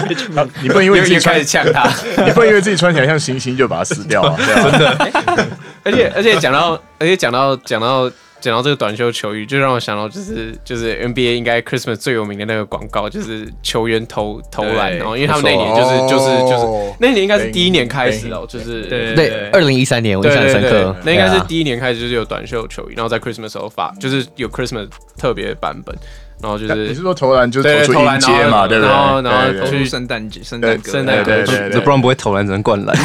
[0.09, 1.89] 对，你不能因为自己开始呛他，
[2.25, 5.49] 你不能因为自己穿起来像星星就把它撕掉啊，真的。
[5.85, 8.11] 而且而且讲到而且讲到讲到。
[8.43, 25.97] 讲到这个短袖球衣，就让我想到就是就是 NBA 应该 Christmas 最有名的那个广告，就是球员投投篮，然后因为他们那年就是就是就是那年应该是第一年开始哦，就是对对，二零一三年我印象深刻，那应该是第一年开始就是有短袖球衣，然后在 Christmas 时候发，就是有 Christmas 特别版本。
[26.43, 28.91] 然后就是你是说投篮就是投出迎接嘛，对不对？
[28.91, 32.97] 然后然后去圣诞节、圣诞圣诞歌曲，LeBron 不会投篮，只能灌篮。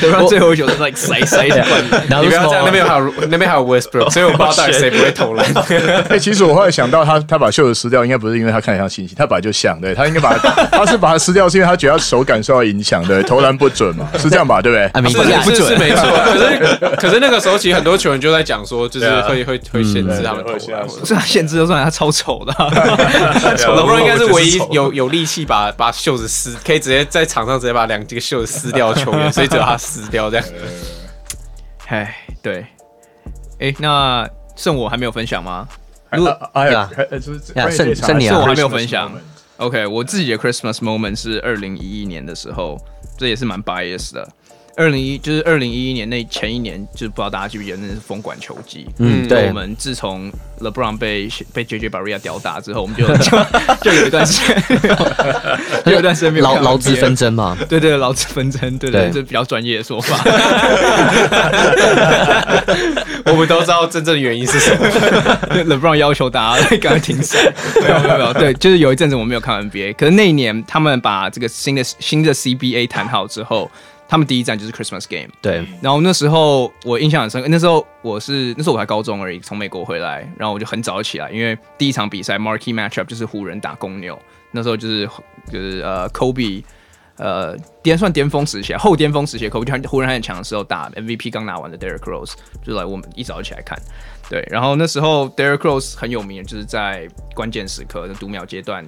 [0.00, 2.22] LeBron 最后一球是 like 塞塞的灌篮。
[2.22, 5.44] 你不要这样，那边还有 那边还有 Westbrook，所以我不知道到底谁不会投篮。
[6.08, 10.36] 哎，其实我后来想到，他他把袖子撕掉，应该不是因为他看起来像猩猩，他本来就像，对他应该把
[10.70, 14.62] 他是把它撕掉，是因为他觉得他手感受到影响，对 投篮不准嘛，是这样吧？
[14.62, 14.88] 对不对？
[15.42, 22.52] 是是是没错，可是可是那个时候其实很多球员就在讲说，就是会会会限制他们投篮，不是他限制就算，他超丑的。
[22.52, 30.46] LeBron 应该是唯一有有力气把把袖子撕，可以直接在场上直接把两这个袖子撕掉的球员，所以只有他撕掉这样。
[31.88, 32.66] 哎，对，
[33.58, 35.66] 哎，那剩我还没有分享吗？
[36.52, 36.88] 哎呀，
[37.70, 39.10] 剩剩你啊，剩我还没有分享。
[39.56, 42.78] OK，我自己的 Christmas moment 是二零一一年的时候，
[43.18, 44.28] 这也是蛮 bias 的。
[44.78, 48.86] 二零一就是二零一一年那前一年，就是不知道大家记不记得，那是封管球季。
[48.98, 49.48] 嗯，对。
[49.48, 53.36] 我们自从 LeBron 被被 JJ Barea 吊打之后，我们就 就
[53.82, 54.62] 就有一段时间，
[55.84, 57.58] 就有一段时间没有劳劳资纷争嘛。
[57.68, 60.16] 对对，劳资纷争，对对，这比较专业的说法。
[63.26, 64.86] 我们都知道真正的原因是什么。
[65.64, 67.52] LeBron 要求大家赶快停赛。
[67.82, 73.68] 没有没有没有，对，就是有一阵子我没有看 NBA，可是那一年他们把这个新的新的 CBA 谈好之后。
[74.08, 75.62] 他们第一站就是 Christmas Game，对。
[75.82, 84.18] 然后那时候我印象很深刻，那时候我是那时候我才高中而已，从美国回来，然后我就很早起来，因为第一场比赛 Marquee Matchup 就是湖人打公牛，
[84.50, 85.06] 那时候就是
[85.52, 86.64] 就是呃 Kobe，
[87.16, 92.32] 呃巅算巅峰时期，后巅峰时期 Kobe 就湖人还很强的时候打 MVP 刚拿完的 Derrick Rose，
[92.64, 93.78] 就来我们一早起来看，
[94.30, 94.42] 对。
[94.50, 98.86] 然后那时候 Derrick Rose 很有名，就是在关键时刻的读秒阶段，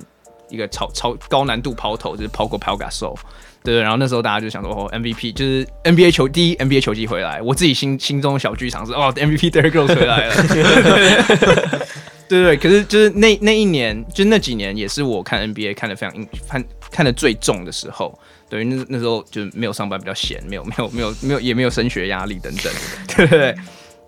[0.51, 3.17] 一个超超高难度抛投，就是抛过 Pau Gasol。
[3.63, 10.35] 对，然后那时候大家就想说，哦，MVP 就是 NBA 球第一 NBA 球季回来，我自己心心中的小剧场是，哦，MVP Derrick Rose 回来了。
[12.27, 18.19] 对对，可是就是那那一年，就那几年也是我看 NBA 看的非常看看的最重的时候。
[18.49, 22.73] 对，那那时候就没有上班，比较闲，没有没有没有没有也没有升学压力等等，
[23.15, 23.55] 对不对？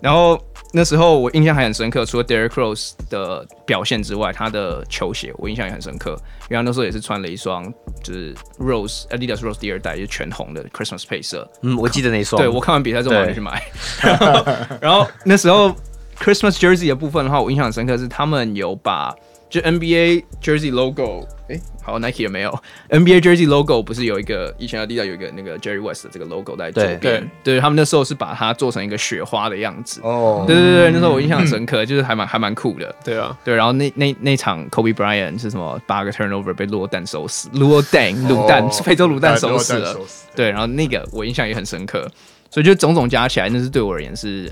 [0.01, 0.41] 然后
[0.75, 6.17] 那时候我印象还很深刻，除了 Derrick Rose 的表现之外，他的球鞋我印象也很深刻，
[6.49, 7.63] 因为他那时候也是穿了一双
[8.03, 11.47] 就是 Rose Adidas Rose 第二代，就是全红的 Christmas 配色。
[11.61, 12.41] 嗯，我记得那一双。
[12.41, 13.63] 对，我看完比赛之后我就去买。
[14.01, 14.45] 然后，
[14.81, 15.75] 然后那时候
[16.23, 19.13] Christmas Jersey 的部分的话，我印象很深刻是他们有把
[19.49, 21.27] 就 NBA Jersey logo。
[21.49, 22.59] 哎，好，Nike 有没有
[22.89, 23.83] NBA Jersey logo？
[23.83, 26.99] 不是有一个以前的 Adidas 有一个那个 Jerry West 的这个 logo 在左边？
[26.99, 29.99] 对，对他们那时候是把它做成一个雪花的样子。
[30.03, 32.95] 哦，对对对，那时候我印象很深刻， 就是还蛮还蛮酷的。
[33.03, 35.77] 对啊，对，然后那那那场 Kobe Bryant 是什么？
[35.85, 39.97] 八个 turnover 被落蛋收死，落蛋卤蛋非洲卤蛋收死了。
[40.33, 42.09] 对，然后那个我印象也很深刻，
[42.49, 44.49] 所以就种种加起来，那是对我而言是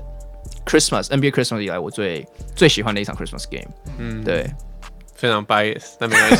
[0.66, 3.70] Christmas NBA Christmas 以来我最最喜欢的一场 Christmas game。
[3.98, 4.50] 嗯，对。
[5.14, 6.36] 非常 bias，但没关系。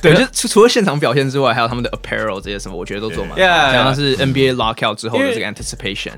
[0.00, 3.72] 对，就除了现场表现之外，还有他们的 apparel 这些什么，我觉得都做蛮好。
[3.72, 6.14] 像是 NBA lockout 之后的这个 anticipation。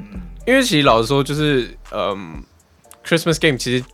[0.47, 2.41] 因为其实老实说，就是嗯
[3.05, 3.85] ，Christmas game 其实。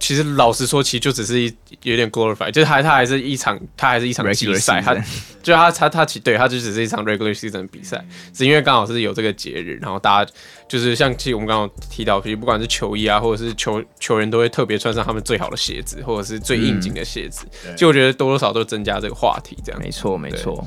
[0.00, 4.94] 其实老实说，其实就只是一有点 glorify，就是他他还是一场，他还是一场比赛，他
[5.42, 10.32] 就他他他其对，他就只是一场 regular season 比赛，只因为刚好是有这个节日，然后大家
[10.66, 17.44] 就是像其实我们刚刚提到，其实不管是球衣啊，或者是球球员都会特别穿上他们最好的鞋子，或者是最应景的鞋子，
[17.76, 19.80] 就我觉得多多少少都增加这个话题，这样。
[19.80, 20.66] 没错没错。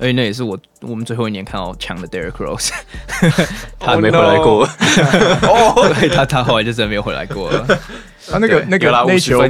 [0.00, 2.70] 而且那也是我我们最后一年看到强的 Derrick Rose，
[3.78, 4.64] 他还没回来过，
[5.42, 7.80] 哦， 对，他他后来就真的没有回来过了。
[8.30, 9.46] 他那个那个那球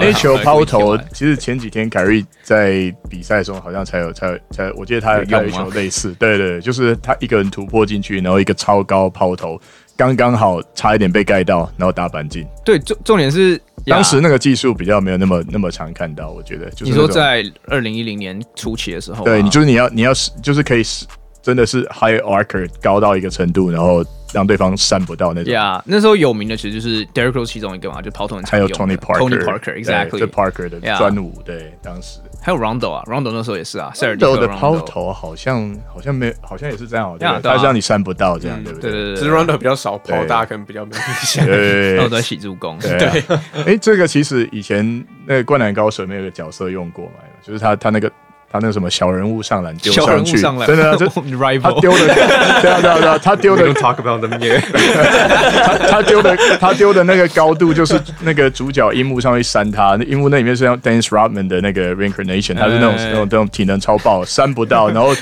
[0.00, 9.60] 那球抛投，其实前几天凯瑞在比赛中好像才有才有才，我记得他有一球类似，对对，就是他一个人突破进去，然后一个超高抛投，
[9.96, 12.46] 刚刚好差一点被盖到，然后打板进。
[12.64, 13.60] 对，重重点是。
[13.86, 16.68] 当时那个技术比较没有那么那么常看到，我觉得。
[16.72, 21.06] 就是、你说在二零一零年初期的时候，对，你就是你要你要是就是可以是
[21.42, 25.52] 真的是 high archer 高到一个程度，然后让对方扇不到那种。
[25.52, 31.42] 呀，yeah, 那时候有名的其实就是 Derrick Rose 其中一个嘛，就跑投很还有 Tony Parker，Tony Parker，exactly，这 Parker 的专武，yeah.
[31.44, 32.20] 对，当时。
[32.42, 38.90] 还有 Rondo 啊，Rondo 那时候也是啊，Rondo 的抛投好像好像没，好像也是这样，对，他让你扇不到这样，对不对？
[38.90, 41.44] 对对对，只是 Rondo 比较少抛，大家可能比较没印象。
[41.44, 42.78] 对， 都在洗助攻。
[42.78, 43.22] 对，
[43.66, 48.10] 哎，这个其实以前那个灌篮高手那个角色用过嘛，就是他他那个。
[48.52, 50.36] 他那个什么小人物上篮丢上去，
[50.66, 52.06] 真的， 就他丢的，
[52.60, 53.72] 对啊对啊对啊，他丢的。
[53.74, 53.92] 他
[55.88, 65.14] 他丢的他丢的那个高度，就是那个主角樱木上去扇他，那樱木那里面是像 Dennis Rodman 的那个 Reincarnation，他是那种那种那种体能超爆，扇不到，然后。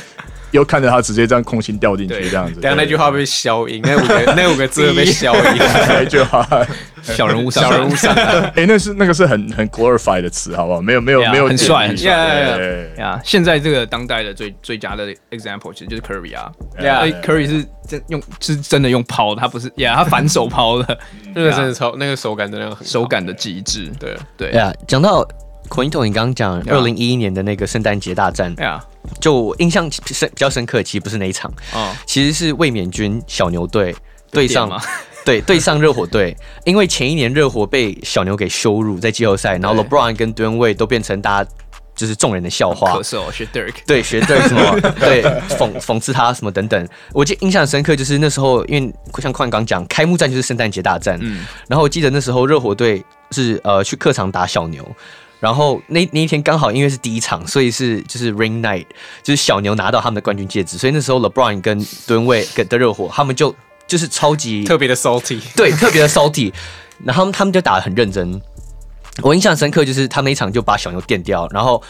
[0.51, 2.61] 又看着他直接这样空心掉进去，这样子。
[2.61, 5.43] 刚刚那句话被消音，那五个 那五个字被消音。
[5.89, 6.47] 那句话，
[7.03, 8.15] 小人物上，小人物上。
[8.57, 10.81] 哎，那是那个是很很 glorify 的词，好不好？
[10.81, 12.11] 没有没有没有，很帅很帅。
[12.97, 16.51] 呀，现在这个当代的最最佳的 example 其实就是 Curry 啊。
[17.23, 20.99] Curry 是真用是真的用抛的，他不是呀，他反手抛的，
[21.35, 23.91] 那个真的超那个手感真的很手感的极致。
[23.99, 25.27] 对对呀，讲到
[25.69, 28.55] Quinton，你刚刚讲二零一一年的那个圣诞节大战。
[28.57, 28.83] 呀。
[29.21, 33.95] 就印象深比较深刻，其实不是那一场，哦、其实是卫冕军小牛队
[34.31, 34.71] 对上
[35.25, 41.51] 对对上热火队，因为前一年热火被小牛给羞辱在季后赛，然后 LeBron 跟 Wade 都变成大家
[41.97, 44.79] 就是众人的笑话，学 Dirk，对学 Dirk 什么？
[45.01, 45.23] 对
[45.57, 54.87] 讽讽刺他什么等等，我记得印象深刻就是那时候，因为像矿刚讲，开幕战就是圣诞节大战，嗯，然后我记得那时候热火队是呃去客场打小牛。
[55.41, 58.87] 然后那那一天刚好因为是第一场，所以是就是 Ring Night，
[59.23, 63.55] 就是小牛拿到他们的冠军戒指，所以那时候 LeBron 跟敦位跟的热火，他们就
[63.87, 66.53] 就是超级特别的 salty，对，特别的 salty，
[67.05, 68.41] 然后他们就打得很认真。
[69.23, 71.81] 我印象深刻就是他们那一场就把小牛电掉，然后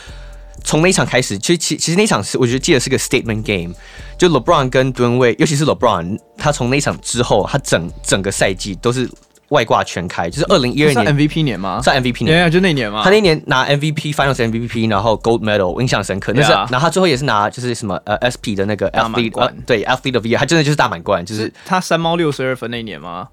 [0.64, 3.74] 从那一场开始，其实其其实那场是我觉得记得是个 statement game，
[4.18, 9.08] 就 LeBron 跟敦位，尤其是 LeBron，他从那一场之后，他整整个赛季都是。
[9.50, 11.80] 外挂全开，就是二零一二年 MVP 年吗？
[11.82, 13.02] 是 MVP 年，对啊，就那年嘛。
[13.02, 16.32] 他那年拿 MVP Finals MVP，然后 Gold Medal，我印象深刻。
[16.34, 23.28] 那是，然后他最后也是拿就是什么呃 SP 的那个 Athlete，对 Athlete of the Year，他真的就是大满贯，就是他三猫六十二分那一年吗？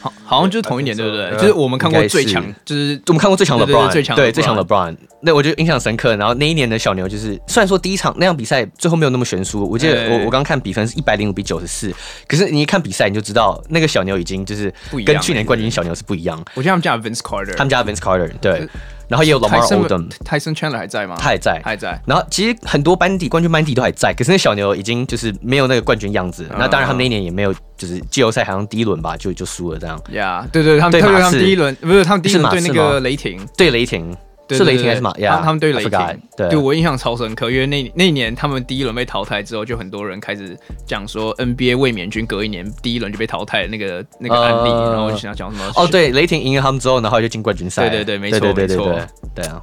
[0.00, 1.30] 好，好像就是同一年，对不对？
[1.32, 4.96] 就是我们看过最强，就是我们看过最强的 LeBron，最强对最强的 LeBron。
[5.22, 6.14] 那我就印象深刻。
[6.16, 11.92] 然后那一年的小牛，就是虽然说第一场那样比赛最后没有那么悬殊，我记得我我刚看比分是一百零五比九十四，
[12.26, 14.72] 可是你一看比赛你就知道那个小牛已经就是
[15.04, 16.38] 跟去年冠军小牛是不一样。
[16.54, 18.68] 我觉得他们家 Vince Carter，他们家 Vince Carter 对。
[19.08, 21.16] 然后也有 Lamar Odom，Tyson Chandler 还在吗？
[21.18, 22.00] 他还在，还在。
[22.06, 26.46] 然后其实很多班底冠军班底都还在，可是那小牛已经就是没有那个冠军样子。
[26.58, 29.98] 那当然他们那一年也没有，就是季后赛好像第一轮吧就就输了这样。
[30.12, 34.14] 呀，对对，他们对他们第一轮不是他们第一轮对那个雷霆，对雷霆，
[34.56, 35.12] 是雷霆还是马？
[35.12, 40.56] 他他们对雷霆，对，对我印象超深刻，因为那那一年他们第一轮被淘汰之后，就很多人开始
[40.86, 45.72] 讲说 NBA 卫冕军隔一年第一轮就被淘汰的那个那个案例，然后我就想讲什么？
[45.76, 47.88] 哦，对，雷霆赢了他们之后，然后就进冠军赛。
[47.88, 48.98] 对对对，没错没错，
[49.34, 49.60] 对啊。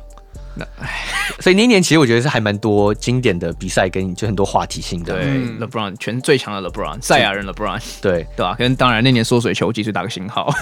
[0.55, 0.65] 那
[1.39, 5.13] 所以那一年其实我觉得是还蛮多经典的比赛，跟就很多话题性的。
[5.13, 5.25] 对
[5.59, 8.55] ，LeBron 全最强的 LeBron，赛亚人 LeBron，对对吧？
[8.57, 10.49] 跟当然那年缩水球技是打个星号，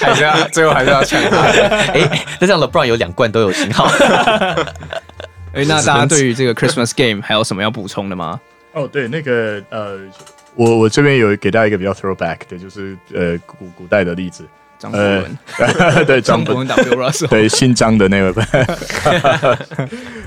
[0.00, 1.38] 还是要最后还是要抢他。
[1.92, 3.86] 哎，那这样 LeBron 有两冠都有星号。
[5.52, 8.40] 哎，那大家对于这个 Christmas Game 还有什么要补充的吗？
[8.72, 9.98] 哦，对，那个呃，
[10.54, 14.44] 我我这边有给大家一个比较 throwback 的，就是呃古古代的例子。
[14.78, 15.36] 张伯伦，
[16.06, 18.30] 对张伯伦 W Russell，对姓张的那位，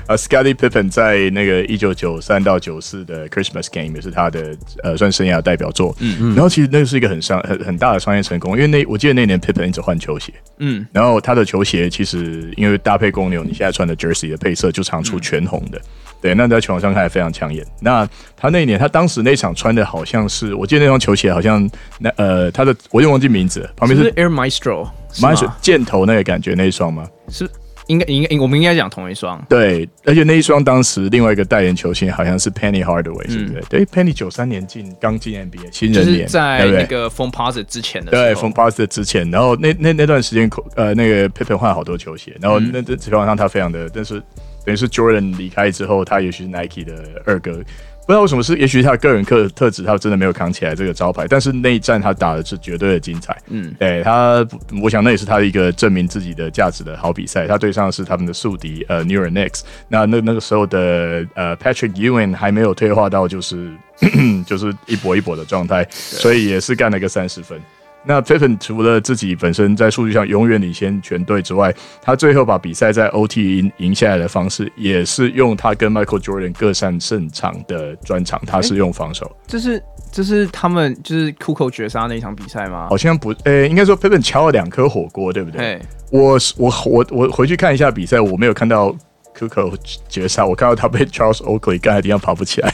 [0.06, 15.80] 啊，Scottie Pippen 在那个一九九三到九四的 Christmas Game 也是他的呃算生涯代表作，嗯嗯，然后其实那个是一个很商很很大的商业成功，因为那我记得那年 Pippen 一直换球鞋，嗯，然后他的球鞋其实因为搭配公牛你现在穿的 Jersey 的配色就常出全红的。
[16.22, 17.66] 对，那在球场上看来非常抢眼。
[17.80, 27.08] 那他那一年，他当时那场穿的好像是，我记得那双球鞋好像那呃，他的我又忘记名字了，旁边是，是 Air Maestro，Maestro 箭头那个感觉那一双吗？
[27.28, 27.50] 是
[27.88, 29.44] 应该应该我们应该讲同一双。
[29.48, 33.58] 对，而且那一双当时另外一个代言球星好像是 Penny Hardaway，是不是？
[33.58, 44.22] 嗯、对，Penny 九三年进刚进 NBA 新人年，在那个 Foamposite 之前的对 Foamposite 之前，然后那那那段时间呃那个 Pippen 换好多球鞋，然后那这基本上他非常的，但是。
[44.64, 51.26] 等于是 Jordan 离开之后，他也许是 Nike 的二哥，不知道为什么是，也许他个人特特质，他真的没有扛起来这个招牌。
[51.28, 54.46] 但是那一战他打的是绝对的精彩，嗯，对他，
[54.82, 57.46] 我想那也是他的一个证明自己的价值的好比赛。
[57.46, 63.72] 他对上的是他们的宿敌呃 New York Knicks，那那那个时候的呃 Patrick Ewing 还没有退化到就是
[64.46, 67.60] 就是一搏一搏的状态，所以也是干了个三十分。
[68.04, 79.30] 那 Pippen 除了自己本身在数据上永远领先全队之外，他最后把比赛在 OT 赢赢下来的方式，也是用他跟 Michael Jordan 各擅胜场的专长，他是用防守。
[79.46, 82.88] 这是这是他们就是 Kukoc 绝杀那一场比赛吗？
[82.88, 85.80] 好像不，呃、欸，应该说 Pippen 敲了两颗火锅，对不对？
[86.10, 88.94] 我我我我回去看一下比赛，我没有看到。
[89.34, 89.78] Kukoc
[90.10, 92.70] 绝杀，我看到他被 Charles Oakley 干的地方跑不起来，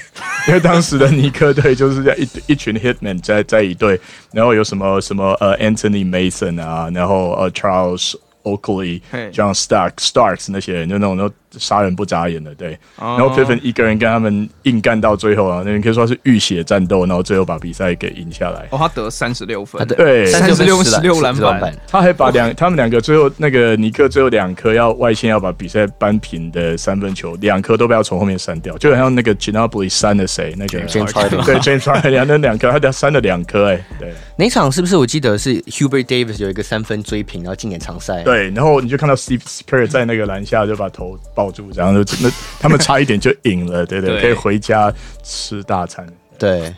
[0.49, 4.01] 因为当时的尼克队就是在一一群 Hitman 在在一队，
[4.33, 11.31] 然后有什么什么呃 Anthony Mason 啊，然后呃 Charles Oakley、John Starks、Starks 那些人，就那种都。
[11.53, 12.79] 杀人不眨眼的，对。
[12.99, 18.67] 然后 Pippen 一个人跟他们硬干到最后啊，那可以说是浴血战斗，然后最后把比赛给赢下来。
[18.71, 21.75] 哦，他得三十六分，对，三十六十六篮板。
[21.87, 34.13] 他还把两，他们两个最后那个尼克最后两颗要外线要把比赛扳平的三分球，两颗都被他从后面删掉，就好像那个 Ginobili 删了谁，那个 James Harden，对 James Harden 那两颗，他得删了两颗，哎，对。
[34.37, 38.23] 那场是不是我记得是 Hubert Davis 有一个三分追平，然后进演长赛？
[38.23, 42.16] 对，然后你就看到 Steve Kerr 在那个篮下就把头抱住，然后就。
[42.20, 46.05] 那他们差一点就赢了，对对，可以回家吃大餐。
[46.37, 46.74] 对，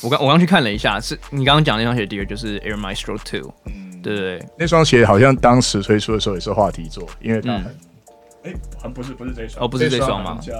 [0.00, 4.16] 我刚我刚去看了一下，是你刚刚讲那双鞋，第二就是 Air Maestro Two，嗯，对。
[4.16, 7.64] 对，那双鞋好像当时推出的时候也是话题作，因为它很，
[8.44, 10.38] 哎、嗯，还不是不是这双，哦，不是这双吗？
[10.40, 10.54] 叫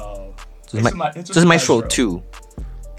[0.67, 2.21] 这是 My 这是 Maestro Two，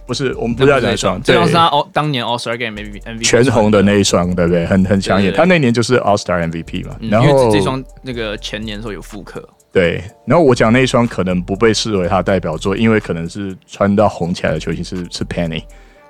[0.06, 4.66] 不是，我们不知道哪一双，这双是他哦当年 All Star Game MVP 全红的那一双，对不对？
[4.66, 9.46] 很很抢眼，他那年就是 All Star MVP 嘛，然后这双那个前年的时候有复刻。
[9.72, 15.64] 对，然后我讲那一双可能不被视为他代表作，因为可能是穿到红起来的球星是是 Penny，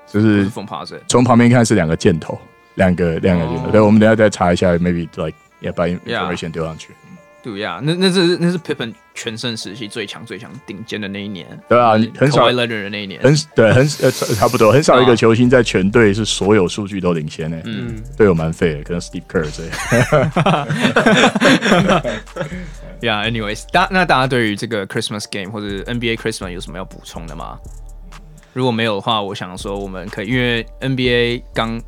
[0.07, 0.49] 就是
[1.07, 2.39] 从旁边看是两个箭头，
[2.75, 3.69] 两个两个箭头。
[3.71, 6.89] 对，我们等下再查一下，maybe like 也把 information 丢上去。
[7.43, 17.57] 对呀，那那是那是 Pippen 全盛时期最强最强顶尖的那一年，对啊，很少的那一年，很对，很呃差不多，很少一个球星在全队是所有数据都领先的。
[17.63, 20.67] 嗯，队友蛮废的，可能 Steve Kerr 这样。
[23.01, 27.59] Yeah，anyways，大那大家对于这个 Christmas game 或者 NBA Christmas 有什么要补充的吗？
[28.53, 31.79] 如果没有的话，我想说我们可以，因为 NBA 刚，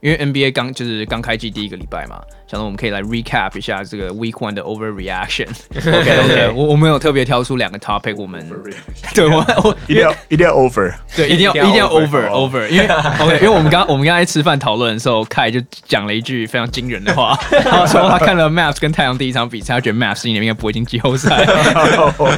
[0.00, 2.22] 因为 NBA 刚就是刚开季第一个礼拜嘛。
[2.48, 5.48] 想说我们可以来 recap 一下这个 Week One 的 Overreaction。
[5.76, 8.48] OK OK，我我们有特别挑出两个 topic，我们
[9.14, 12.86] 对我我一定要一定要 over，对，一定要一定要 over over，因为
[13.18, 21.44] OK，因为我们刚我们刚才吃饭讨论的时候，Kai 就讲了一句非常惊人的话，他说他看了 Maps 跟太阳第一场比赛，他觉得 Maps 今年应该不会进季后赛，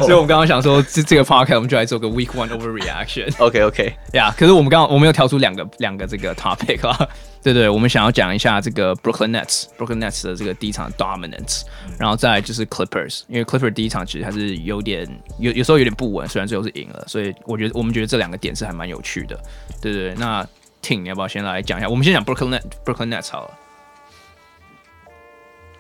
[0.01, 3.31] 所以我们刚刚想说这这个 podcast 我们就来做个 Week One Overreaction。
[3.39, 7.09] OK OK，呀，可是我们刚刚我们有挑出两个两个这个 topic 啊。
[7.41, 11.63] 对对，我们想要讲一下这个 Brooklyn Nets，Brooklyn Nets 的这个第一场 dominance，
[11.99, 15.09] 然后再就是 Clippers，因为 Clippers 第一场其实还是有点
[15.39, 19.39] 有有时候有点不稳，虽然最后是赢了，所以我觉得我们觉得这两个点是还蛮有趣的。
[19.81, 20.47] 对对对，那
[20.81, 21.89] t i n 你要不要先来讲一下？
[21.89, 23.51] 我们先讲 brooklyn net brooklyn Nets 好了。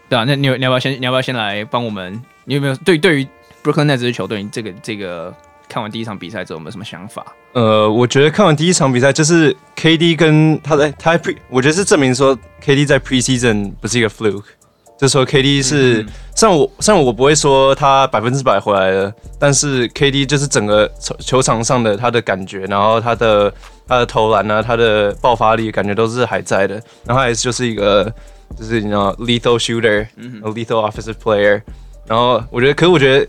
[0.08, 2.20] 对啊，那你有你要不要先你要不要先来帮我们？
[2.44, 3.28] 你有没有对对于
[3.62, 5.34] Brooklyn Nets 这支球队，这个这个
[5.68, 7.24] 看完第一场比赛之后有没有什么想法？
[7.52, 14.44] 呃，我觉得看完第一场比赛，就是 KD 跟他在他 pre，我觉得是证明说 KD 在 preseason 不是一个 fluke，
[14.98, 23.52] 就是说 KD 是，虽然我虽然我不会说他百分之百回来了，但是 KD 就是整个球球场上的他的感觉，然后他的
[23.86, 26.74] 他的投篮啊，他的爆发力感觉都是还在的，
[27.04, 28.12] 然后还是就是一个
[28.56, 31.60] 就是你知道 lethal shooter，a lethal offensive player。
[32.06, 33.28] 然后我觉得，可是我觉得，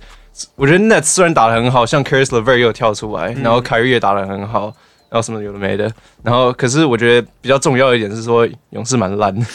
[0.55, 4.65] 我觉得 Nets 虽然打得很好，像 Caris LeVert 又有跳出来，然后凯瑞也打得很好，
[5.09, 5.91] 然后什么有的没的。
[6.23, 9.45] 然后，可是我觉得比较重要一点是说，勇士蛮烂的，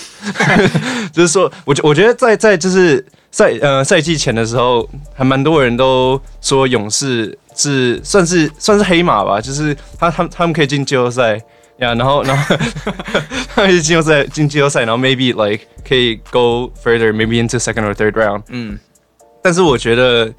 [1.12, 11.36] 就是说，我觉我觉得在在就是赛呃赛季前的时候，还蛮多人都说勇士是算是算是黑马吧，就是他他他们可以进季后赛
[11.78, 12.56] 呀，然后然后
[13.54, 18.78] 他们进季后赛进季后赛，然后 maybe like 可以 go further maybe into second or third round，嗯。
[19.42, 20.32] 但是我觉得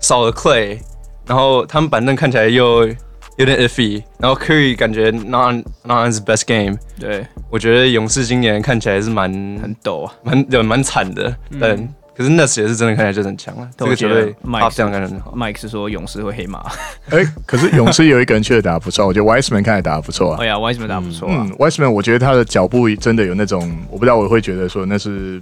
[0.00, 0.78] 少了 Clay，
[1.26, 2.88] 然后他们板凳看起来又
[3.36, 6.76] 有点 iffy，然后 Curry 感觉 not not his best game。
[6.98, 9.30] 对，我觉得勇士今年看起来是蛮
[9.62, 11.34] 很抖啊，蛮有蛮惨的。
[11.60, 13.68] 但、嗯、可是 Nets 也是真的看起来就很强了。
[13.76, 15.32] 这个球队 Mike 这样感觉很好。
[15.36, 16.60] Mike 是说勇士会黑马。
[17.10, 20.38] 哎、欸，可是勇士有一个人确实打得不错，我觉得 Wiseman 看起来打得不错啊。
[20.40, 21.46] 哎呀，Wiseman 打得不错啊。
[21.48, 25.40] 嗯，Wiseman 我觉得他的脚步真的有那种，我不知道我会觉得说那是。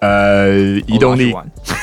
[0.00, 0.50] 呃，
[0.86, 1.34] 移动力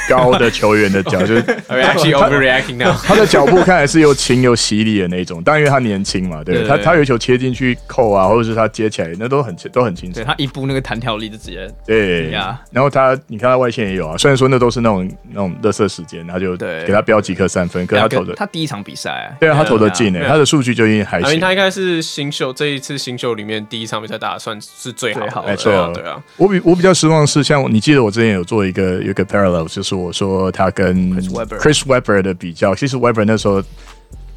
[0.07, 2.93] 高的球员的脚 就是 actually overreacting now。
[3.03, 10.24] 他的脚步看来是又轻又犀利的那种，但因为他年轻嘛，对，他他有球切进去扣啊，或者是他接起来，那都很都很轻松。
[10.24, 12.62] 他一步那个弹跳力就直接对呀。
[12.72, 21.39] 然后他，你看他外线也有啊，虽然说那都是那种那种垃圾时间，他就给他标几颗三分，可是他投的他第一场比赛，对啊，他投的进诶，他的数据就已经还行。
[21.39, 26.22] 他应该是新秀这一次新秀里面第一场比赛打的算是最好的，没错，对啊。
[26.38, 28.91] 我比我比较失望是，像你记得我之前有做一个。
[29.02, 33.64] 有一个 parallel，就是我说他跟 Chris Webber 的比较，其实 Webber 那时候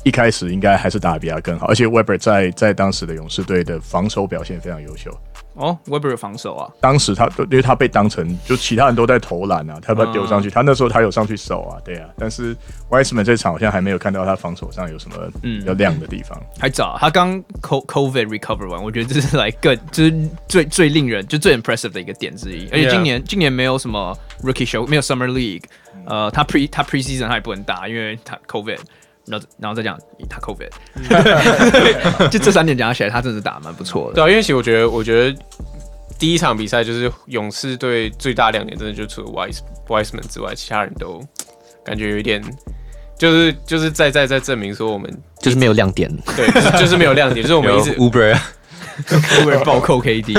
[0.03, 5.11] 一开始应该还是打的比他更好，而且 Webber 在在当时的勇士队的防守表现非常优秀。
[5.55, 12.09] 哦，Webber 的防守啊，当时他因为他被当成就其他人都在投篮啊，他把他丢上去，他那时候他有上去守啊，对啊。
[12.19, 12.57] 但是
[12.91, 16.97] Wiseman 这场好像还没有看到他防守上有什么嗯要亮的地方，嗯、还早。
[16.99, 22.69] 他刚 COVID recover 完，我觉得这是来更就是最最令人就最 impressive 的一个点之一。
[22.71, 23.27] 而且今年 Yeah.
[23.27, 25.65] 今年没有什么 Rookie Show，没有 Summer League，
[26.07, 28.81] 呃，他 Pre 他 Preseason 他也不能打，因为他 COVID。
[29.27, 29.99] 然后，然后再讲
[30.29, 30.71] 他 COVID，
[32.31, 34.15] 就这三点加起来，他真的打蛮不错的。
[34.15, 35.39] 对啊，因为其实我觉得，我觉得
[36.19, 41.21] 第一场比赛就是勇士队最大亮点，真的就除了 Wise Wiseman 之外，其他人都
[41.85, 42.43] 感觉有一点，
[43.19, 45.11] 就是就是在在在证明说我们
[45.41, 48.39] 就是没有亮点，对，就是、就是没有亮点，就是我们一直 Uber。
[49.07, 50.33] 不会暴扣 KD，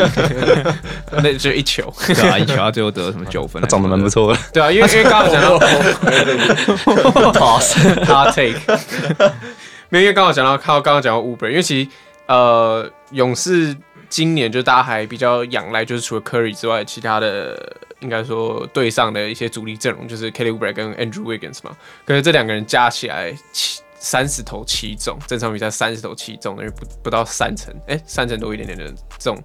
[1.12, 3.62] 那就一球，对啊，一球他最后得了什么九分？
[3.62, 5.60] 他长得蛮不错的，对啊，因为 因为刚刚讲到
[7.34, 7.76] toss
[8.06, 8.60] hard take，
[9.90, 11.90] 没有，因为刚好讲到靠刚刚讲到 Uber，因为其实
[12.28, 13.76] 呃勇士
[14.10, 21.72] 今年就大家还比较仰赖，就是除了 Curry 之外，其他的应该说队上的一些主力阵容就是 Kelly Oubre 跟 Andrew Wiggins 嘛，
[22.06, 23.82] 可是这两个人加起来七。
[24.06, 29.44] 三十投七中，正常比赛三十投七中，因为不不到三成，哎、欸，三成多一点点的这种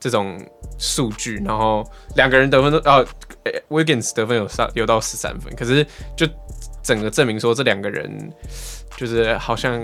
[0.00, 0.36] 这种
[0.80, 3.06] 数据，然后两个人得分都哦、
[3.44, 5.86] 欸、，Wiggins 得分有上有到十三分，可是
[6.16, 6.26] 就
[6.82, 8.10] 整个证明说这两个人
[8.96, 9.80] 就是好像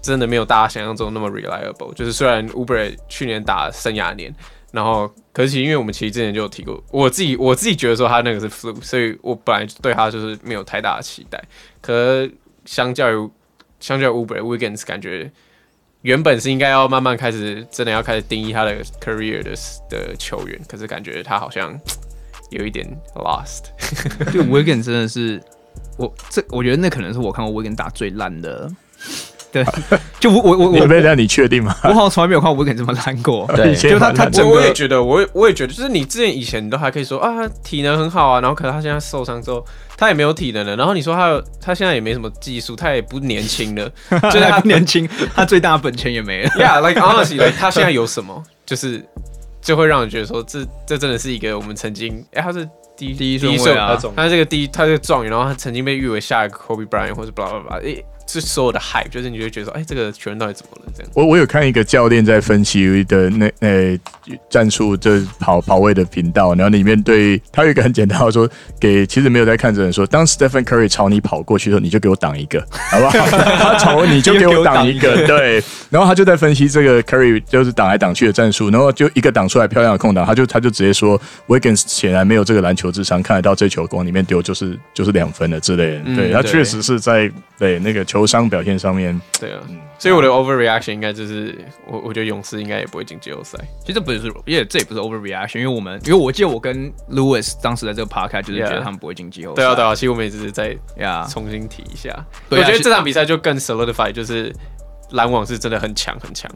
[0.00, 4.34] 真的没有大家想象中那么 reliable，就是虽然 Uber 去年打生涯年，
[4.72, 11.44] 然后可是因为我们其实之前就有提过，我自己我自己觉得说他那个是 fluke，所以我本来对他就是没有太大的期待，
[11.82, 12.26] 可
[12.64, 13.30] 相较于
[13.80, 15.30] 相较 Uber Wiggins 感觉
[16.02, 19.54] 原本是应该要慢慢开始，真的要开始定义他的 career 的
[19.88, 21.78] 的球员，可是感觉他好像
[22.50, 23.64] 有一点 lost。
[24.32, 25.42] 就 Wiggins 真的是
[25.98, 28.70] 我这，我觉得那可能是我看过 Wiggins 打最烂的。
[29.64, 31.74] 对，就我我我我，没让你确定吗？
[31.84, 33.46] 我好像从来没有看过 Wiggins 这么烂过。
[33.56, 39.64] 对，就他他我我也觉得，我也我也觉得，就是你之前以前你都还可以说啊，体能很好啊，然后可能他现在受伤之后。
[39.98, 43.90] 他也没有体能了，然后你说他，他现在也没什么技术，他也不年轻了，
[44.30, 46.50] 就是他不年轻，他最大的本钱也没了。
[46.50, 48.44] Yeah，like honestly，like, 他现在有什么？
[48.66, 49.02] 就是
[49.62, 57.96] 就会让人觉得说，这这真的是一个我们曾经，哎、欸，他是第一第一顺位啊，他这个第一，他这个状元，然后他曾经被誉为下一个 Kobe Bryant 或者 blah blah blah，哎
[58.26, 60.92] 是所有的 hype，就是你就会觉得说，哎，这个球员到底怎么了？
[60.94, 61.10] 这样。
[61.14, 63.98] 我我有看一个教练在分析的那那
[64.50, 68.48] 战术，就是跑跑位的频道，然后里面对他有一个很简单的说，
[68.80, 73.10] 给其实没有在看的人说，当 Stephen Curry 朝你跑过去的时候，你就给我挡一个，好不好？
[73.58, 75.62] 他朝你就给我挡一个， 对。
[75.90, 86.02] 然后他就在分析这个 Curry 就是挡来挡去的战术，然后就一个挡出来漂亮的空档，他就他就直接说，Wiggins 显然没有这个篮球智商，看得到这球往里面丢就是就是两分了之类的。
[86.04, 89.60] 嗯、对他确实是在对那个球商表现上面，对啊。
[89.68, 93.58] 嗯所以我的 overreaction 应该就是我，我觉得勇士应该也不会进季后赛。
[93.80, 99.56] 其实这不是，因为这也不是 overreaction，因为我们，因为我记得我跟 Lewis 当时在这个 podcast 就是觉得他们不会进季后赛。
[99.56, 102.14] 对啊，对啊，其实我们也只是在呀重新提一下。
[102.50, 104.54] 我觉得这场比赛就更 solidify，就是
[105.12, 106.50] 篮网是真的很强很强。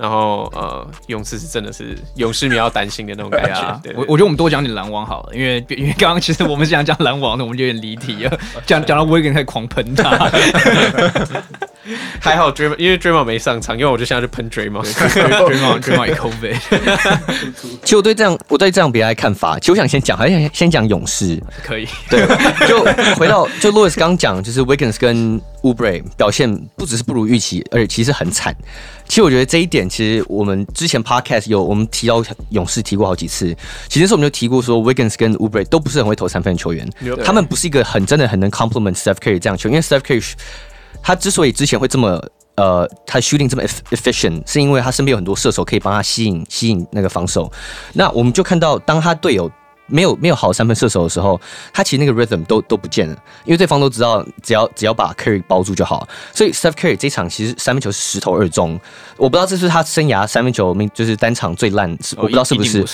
[0.00, 3.60] 然后呃，勇士是真的是勇士你要担心的那种感觉。
[3.60, 10.30] 啊、对我我觉得我们多讲点篮网好了，因为 因为刚刚其实我们是想讲篮网的，我们就有点离题了，讲讲到 Wiggins 开始狂喷他。
[12.20, 16.56] 还好 Draymond 因为 Draymond 没上场，因为我就现在去喷 Draymond，Draymond 也 COVID。
[17.82, 21.42] 其实我对这样我对这样别人的看法，其实我想先讲，还想先讲勇士。
[21.64, 21.88] 可以。
[22.08, 22.26] 对，
[22.68, 22.84] 就
[23.16, 28.54] 回到就 Louis 刚讲，就是 Wiggins 跟 Oubre 表现不只是不如预期，而且其实很惨。
[29.10, 33.52] 其实我觉得这一点，其实我们之前 Podcast 有我们提到勇士提过好几次。
[33.88, 36.88] 其实是我们就提过说，Wiggins 跟 Oubre 都不是很会投三分的球员，
[37.24, 40.32] 他们不是一个很真的很能 complement Steph Curry 这样球员，因为 Steph Curry。
[41.02, 47.50] 他之所以之前会这么呃，他 shooting 这么 efficient，是因为他身边有很多射手可以帮他吸引吸引那个防守。
[47.92, 49.50] 那我们就看到，当他队友。
[49.90, 51.40] 没有没有好三分射手的时候，
[51.72, 56.08] 他其实那个 rhythm 都都不见了，因为对方都知道只要只要把 Curry 包住就好。
[56.32, 58.78] 所以 Steph Curry 这场其实三分球是十投二中，
[59.16, 62.84] 我不知道这是他生涯三分球就是单场最烂，我不知道是不是？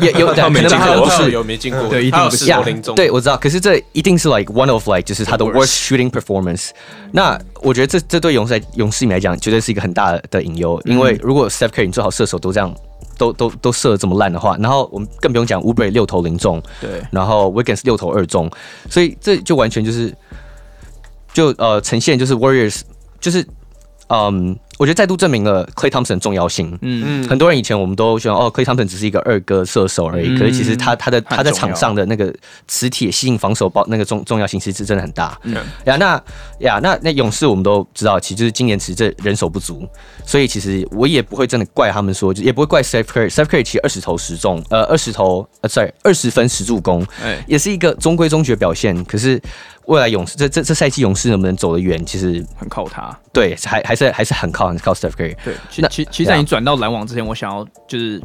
[0.00, 2.46] 也有可能他不是 有没进过，对，一定不是。
[2.94, 6.70] 对，我知道，可是这一定是 like one of like 就是他的 worst shooting performance。
[7.12, 12.74] 那我觉得这这对勇士勇士来讲绝对是一个很大的隐忧，因为如果 Steph Curry 你最好射手都这样。
[13.16, 18.50] 都都都射的这么烂的话，然后我们更不用讲，Oubre 六投零中，对，然后 Wiggins 六投二中，
[18.90, 20.14] 所以这就完全就是，
[21.32, 22.82] 就呃呈现就是 Warriors
[23.20, 23.46] 就是
[24.08, 24.58] 嗯。
[24.78, 26.76] 我觉得再度证明了 Clay Thompson 的重要性。
[26.82, 30.28] 嗯嗯，很多人以前我们都说哦，Clay Thompson 只是一个二哥射手而已。
[30.28, 32.34] 嗯、可是其实他他的他在场上的那个
[32.68, 35.38] 磁铁吸引防守包那个重重要性其实是真的很大。
[35.42, 35.54] 嗯
[35.86, 36.22] 呀，那
[36.60, 39.86] 呀那那勇士我们都知道，其实就是今年其实这人手不足，
[40.24, 43.30] 所以其实我也不会真的怪他们说，就也不会怪 Steph Curry。
[43.30, 49.04] Steph Curry 其实二十投十中，呃二十投呃 sorry 二十分十助攻，哎，也是一个中规中矩的表现。
[49.04, 49.40] 可是。
[49.86, 53.16] 未来勇士这这这赛季勇士能不能走得远，其实很靠他。
[53.32, 55.36] 对，还还是还是很靠很靠 Steph Curry。
[55.44, 58.20] 对，其实其其实在你转到篮网之前，我想要就是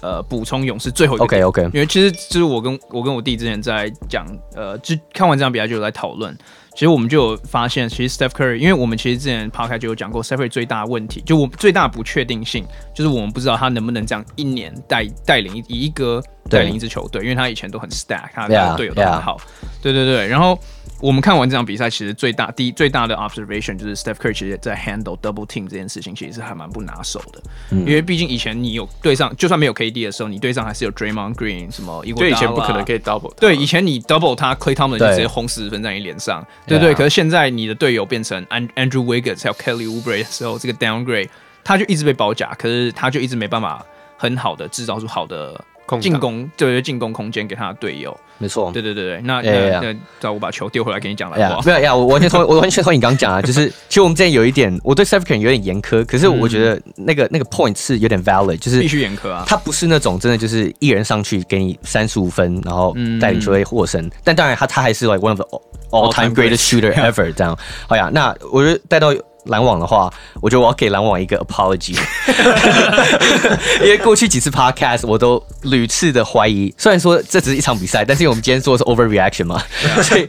[0.00, 4.24] 呃补充勇士最后一个 OK OK，因为其实就是我跟我跟我弟之前在讲
[4.54, 6.36] 呃，就看完这场比赛就有在讨论。
[6.74, 19.36] 其实我们就有发现，其实 Steph Curry，因为我们其实之前 Podcast 就有讲过，Steph Curry 最大的问题，就我最大的不确定性，就是我们不知道他能不能这样一年带带领一一个带领一支球队，因为他以前都很 stack，他的队友都很好。
[19.82, 20.56] 对对对，然后。
[21.02, 27.42] 我们看完这场比赛，其实最大第一最大的 observation 就是 Steph Curry 其实在 handle double team 这件事情，其实是还蛮不拿手的。
[27.72, 33.34] 嗯、因为毕竟以前你有对上，就算没有 KD 的时候，你对上还是有 Draymond Green 什么，因为以前不可能可以 double。
[33.34, 36.94] 对，以前你 double 他，Klay Thompson 就直接轰四十分在你脸上，对对，对。
[36.94, 41.28] 可是现在你的队友变成 Andrew Wiggins 还有 Kelly Oubre 的时候，这个 downgrade
[41.64, 43.84] 他就一直被包夹，可是他就一直没办法
[44.16, 45.60] 很好的制造出好的。
[46.00, 65.60] 进攻，对对，进攻空间给他的队友，没错，对对对对，那那那我把球丢回来给你讲了，没有呀，我完全同我完全同意你刚刚讲啊，就是 其实我们之前有一点，我对 Steph Curry 有点严苛，可是我觉得那个那个 point 是有点 valid，就是必须严苛啊，他不是那种真的就是一人上去给你三十五分，然后带领球队获胜，但当然他他还是 like one of the
[65.90, 69.12] all time greatest shooter ever 这样，好呀，那我就带到。
[69.46, 71.98] 篮网的话，我觉得我要给篮网一个 apology，
[73.82, 79.62] 因为过去几次 podcast 我都屡次的怀疑，虽然说这只是一场比赛，但是因为我们今天做的是 overreaction 嘛，
[80.02, 80.28] 所以。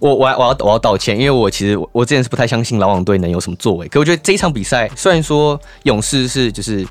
[0.00, 3.88] 我我我要我要道歉，因为我其实我我之前是不太相信篮网队能有什么作为。
[3.88, 6.86] 可我觉得这一场比赛，虽然说勇士是就是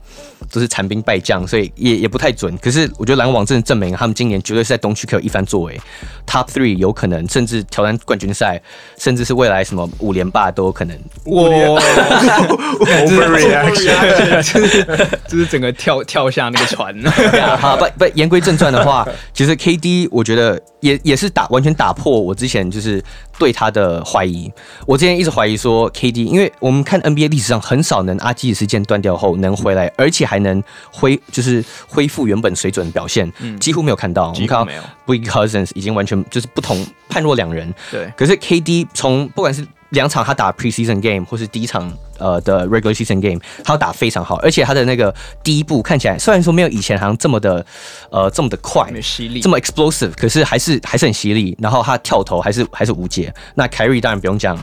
[0.52, 2.58] 都是残兵败将，所以也也不太准。
[2.58, 5.80] 可是我觉得篮网真的证明，他们今年绝对是在东区可以有一番作为
[6.26, 8.62] ，Top Three 有可能，甚至挑战冠军赛，
[8.98, 10.98] 甚至是未来什么五连霸都有可能。
[11.26, 11.48] 哇！
[13.08, 14.44] Overreaction，
[15.30, 16.94] 就是整个跳跳下那个船。
[17.58, 22.97] 好，不不，言归正传的话，其实 KD 我觉得也也是打完全打破我之前就是。
[23.38, 24.52] 对他的怀疑，
[24.86, 34.32] 我之前一直怀疑说 KD，因为我们看 NBA 历史上很少能阿基里斯腱断掉后能回来，而且还能恢就是恢复原本水准的表现，嗯、几乎没有看到。
[34.32, 34.82] 几乎没有。
[35.06, 37.74] Boogie Cousins 已经完全就是不同判若两人。
[37.92, 38.12] 对。
[38.18, 45.14] 可是 KD 从不管是两场他打 preseason game 或是第一场呃的 regular season game，他要打非常好，而且他的那个
[45.44, 47.66] 第一步看起来虽然说没有以前好像这么的
[48.10, 51.56] 呃这么的快，犀利，这么 explosive，可是还是还是很犀利。
[51.60, 53.34] 然后他跳投还是还是无解。
[53.56, 54.58] 那 Kyrie 当然不用讲，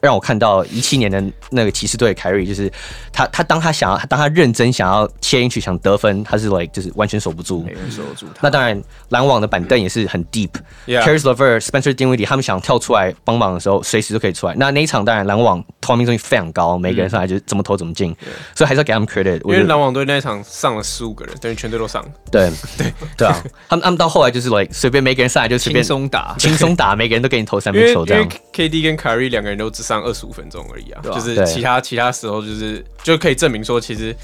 [0.00, 2.70] 让我看到一七年的那个骑士队 Kyrie，就是
[3.12, 8.40] 他他当他想要当他认真想要切进去想得分，他是 like 就是完全守不住，没人守住他。
[8.42, 8.80] 那当然
[9.10, 14.54] 篮网的板凳也是很 deep，Caris LeVert、Spencer Dinwiddie 他们想跳出来帮忙的时候，随时都可以出来。
[14.56, 18.14] 那那一场当然篮网投篮命中率非常高，每个人上来就怎么投怎么进，
[18.54, 19.40] 所以还是要给他们 credit。
[19.44, 22.04] 因为篮网队那一场上了十五个人，等于全队都上。
[22.30, 28.28] 对对 对啊，他们他们到后来就是 like 随便每个人上来就随便轻松打，轻松打，每个人都给你投三分球这样。
[28.52, 34.14] KD 跟 Kyrie 两个人都只上二十五分钟而已啊，就是其他其他时候就是就可以证明说，其实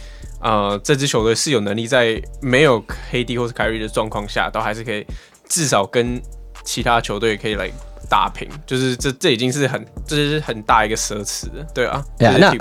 [0.40, 5.06] 呃这支球队是有能力在没有 KD 或是 Kyrie 的状况下，都还是可以
[5.48, 6.20] 至少跟
[6.64, 7.70] 其他球队可以来。
[8.08, 12.04] 打平，就是这这已经是很这是很大一个奢侈了，对啊。
[12.18, 12.54] 呀，那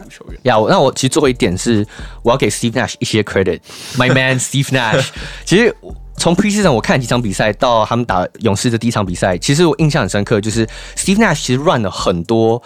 [0.43, 1.85] 呀，那我其实最后一点是，
[2.23, 5.09] 我要给 Steve Nash 一些 credit，My man Steve Nash。
[5.45, 5.75] 其实
[6.17, 10.65] 从 Preseason 我看几场比赛到他们打勇士的第一场比赛，其实我印象很深刻，就是
[10.95, 12.61] Steve Nash 其实 run 了很多。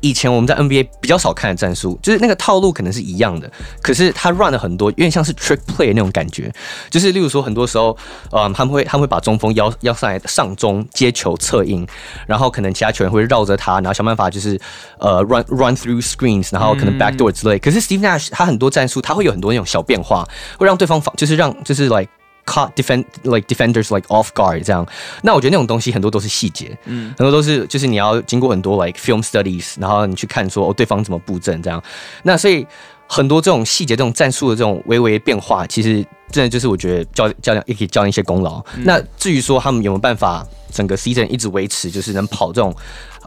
[0.00, 3.50] 以前我们在 NBA 比较少看的战术，就是那个套路可能是一样的，
[3.82, 6.52] 可是他 run 了很多，有点像是 trick play 那种感觉。
[6.90, 7.96] 就是例如说，很多时候，
[8.30, 11.86] 嗯，他们会他们会把中锋邀邀上来上中接球策应，
[12.26, 14.58] 然后可能其他球员会绕着他，然后想办法就是
[14.98, 17.58] 呃 run run through screens，然后可能 backdoor 之类。
[17.58, 20.26] 可是 Steve Nash 他很多战术，他会有很多那种小变化，
[20.58, 22.08] 会让对方防，就是让就是 like。
[22.46, 24.86] Caught defend like defenders like off guard 这样，
[25.22, 31.82] 那我觉得那种东西很多都是细节，嗯，很多都是就是你要经过很多 like film studies，然后你去看说哦对方怎么布阵这样，
[32.22, 32.64] 那所以
[33.08, 38.62] 很多这种细节、这种战术的这种微微变化，其实真的就是我觉得教教练也可以教一些功劳。
[38.76, 42.74] 嗯、那至于说他们有没有办法整个 season 一直维持，就是能跑这种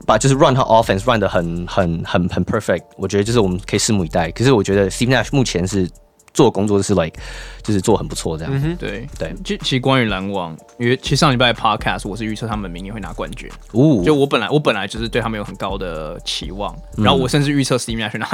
[0.05, 4.32] 把就是 run 和 offense run 的很很很很 perfect，我觉得就是我们可以拭目以待。
[4.32, 5.89] 可是我觉得 Steve Nash 目前是。
[6.34, 7.20] 做工作是 like，
[7.64, 8.54] 就是做很不错这样。
[8.54, 9.34] 嗯，对对。
[9.44, 13.50] 就其实关于篮网，因为其实上礼拜的 podcast 我是预测他们明年会拿冠军。
[13.72, 14.02] 哦。
[14.04, 18.28] 就我本来我本来就是对他们有很高的期望，嗯、然后我甚至预测 Steve Nash 拿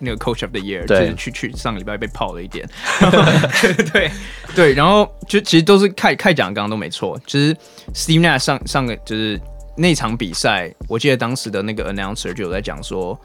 [0.00, 2.68] 那个 Coach of the Year，就是去去上礼拜被泡了一点。
[3.92, 4.10] 对
[4.54, 7.20] 对，然后就其实都是开开讲，刚刚都没错。
[7.26, 7.54] 就是
[7.94, 9.40] Steve Nash 上上个就是
[9.76, 13.18] 那场比赛，我记得当时的那个 announcer 就有在讲说。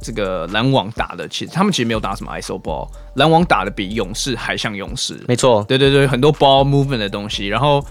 [0.00, 5.18] 这个篮网打的，其实他们其实没有打什么 ISO ball，篮网打的比勇士还像勇士。
[5.26, 7.46] 没错，对对对，很多 ball movement 的东西。
[7.46, 7.84] 然后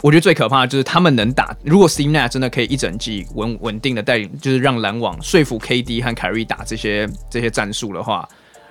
[0.00, 8.28] 我觉得最可怕的就是他们能打，如果 Steve Nash 真的可以一整季稳稳定的带领，就是让篮网说服 KD 和凯瑞打这些这些战术的话，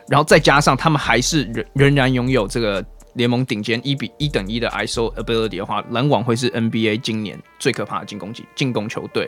[0.08, 9.26] 然后再加上他们还是仍仍然拥有这个联盟顶尖一比一等一的 ISO ability 的话，篮网会是 NBA 今年最可怕的进攻级进攻球队。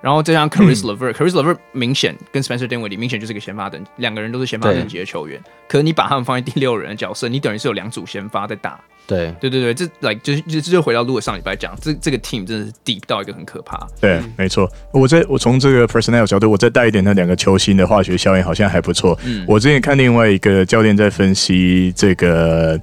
[0.00, 5.40] 然后再加上 Caris LeVert，Caris LeVert 明显跟 Spencer Dinwiddie 明显就是个先发等，两个人都是先发等级的球员。
[5.68, 8.80] 可是你把他们放在第六人的角色，你等于是有两组先发在打。
[9.06, 13.84] 对对对对，这来、like, 就就这就回到如果上礼拜讲，这这个 team 真的是 deep 到一个很可怕。
[14.00, 14.70] 对，嗯、没错。
[14.92, 19.18] 我在我从这个 personnel 角度，我再带一点那两个球星的化学效应，好像还不错。
[19.24, 22.80] 嗯，我之前看另外一个教练在分析这个。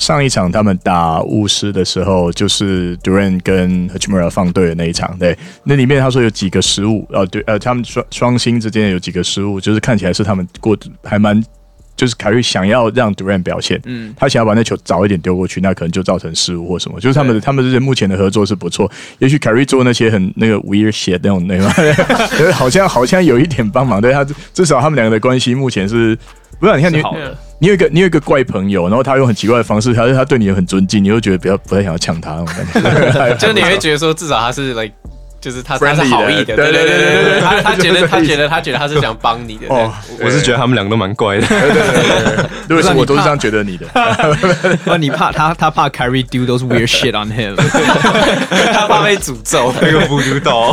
[0.00, 10.74] 上一场他们打巫师的时候，就是 Durant 跟 Hachimura 放队的那一场，对，那里面他说有几个失误，呃，对，呃，他们双双星之间有几个失误，就是看起来是他们过
[11.04, 11.38] 还蛮，
[11.96, 21.68] 就是凯瑞想要让 Durant 表现，嗯，他想要把那球早一点丢过去，那可能就造成失误或什么，就是他们的他们之间目前的合作是不错，也许凯瑞做那些很那个 weird shit 那种那个，
[22.54, 24.24] 好像好像有一点帮忙，对他
[24.54, 26.16] 至少他们两个的关系目前是。
[26.60, 27.02] 不是，你看你，
[27.58, 32.66] 你有一个你有一个怪朋友，然后他用很奇怪的方式，他他对你也很尊敬，你又觉得比较不太想要抢他那种感
[33.12, 34.92] 觉， 就你会觉得说，至少他是 like，
[35.40, 39.66] 就是他他是好意的，对对对对对，他他觉得他觉得他觉得他是想帮你的。
[39.68, 39.90] 哦，
[40.22, 43.86] 我是觉得他们两个都蛮怪的，对对对，为什么我都是这样觉得你的？
[44.84, 47.56] 那你怕他他怕 carry do those weird shit on him，
[48.74, 50.72] 他怕被诅咒，那个不知道。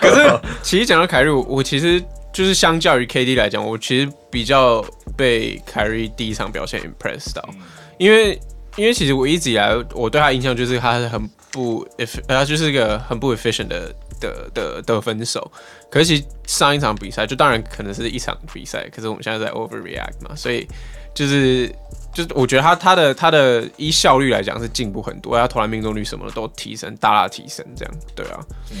[0.00, 2.02] 可是其实讲到凯瑞，我其实。
[2.34, 4.84] 就是相较于 KD 来讲，我其实比较
[5.16, 7.48] 被凯瑞第一场表现 impressed 到，
[7.96, 8.38] 因为
[8.76, 15.48] 因为其实我一直以来我对他印象就是他是很不 eff，他就是一个很不 efficient 的的的得分手。
[15.88, 20.66] 可是其实上一场比赛就当然可能是一场比赛，可是我们现在在 overreact 嘛，所以
[21.14, 21.72] 就是
[22.12, 28.44] 就是我觉得他他的他的依效率来讲是进步很多，他投篮命中率什么的都提升，大大提升，这样对啊。
[28.72, 28.78] 嗯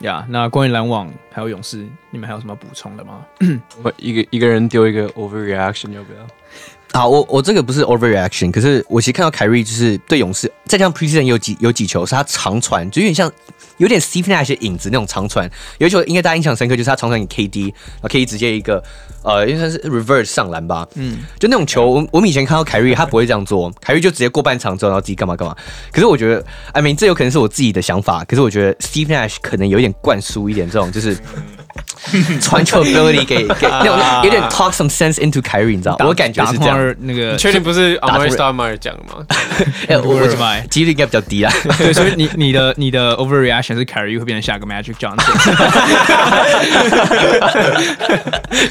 [0.00, 3.24] 呀那关于篮网还有勇士，你们还有什么补充的吗？
[3.82, 6.26] 我一个一个人丢一个 overreaction 要不要？
[6.92, 13.30] 好，我我这个不是 overreaction，可是我其实看到凯瑞就是对勇士，再加上 preseason 有几有几球是他长传，就有点像
[13.76, 15.48] 有点 Steve Nash 的影子那种长传。
[15.78, 18.82] 有一球应该大家印象深刻，就是他长传给 KD，然后 KD 直接一个
[19.22, 20.84] 呃，应该是 reverse 上篮吧。
[20.96, 25.56] 嗯，就那种球，我我们以前看到凯瑞他不会这样做，凯瑞就直接过半场之后，然后自己干嘛干嘛。
[25.92, 31.16] 可是我觉得，I mean 这有可能是我自己的想法，可是我觉得 Steve Nash 可能有点灌输一点这种就是。
[32.40, 35.96] 传球 ability 给给那种有点 talk some sense into Kyrie，你知道？
[36.00, 36.94] 我感觉是这样。
[37.00, 39.24] 那个确定不是 Amari Stoudemire 讲的吗？
[39.88, 41.52] 哎，我怎么几率应该比较低啊？
[41.78, 45.20] 对，所以你你的你的 overreaction 是 Kyrie 会变成下个 Magic Johnson，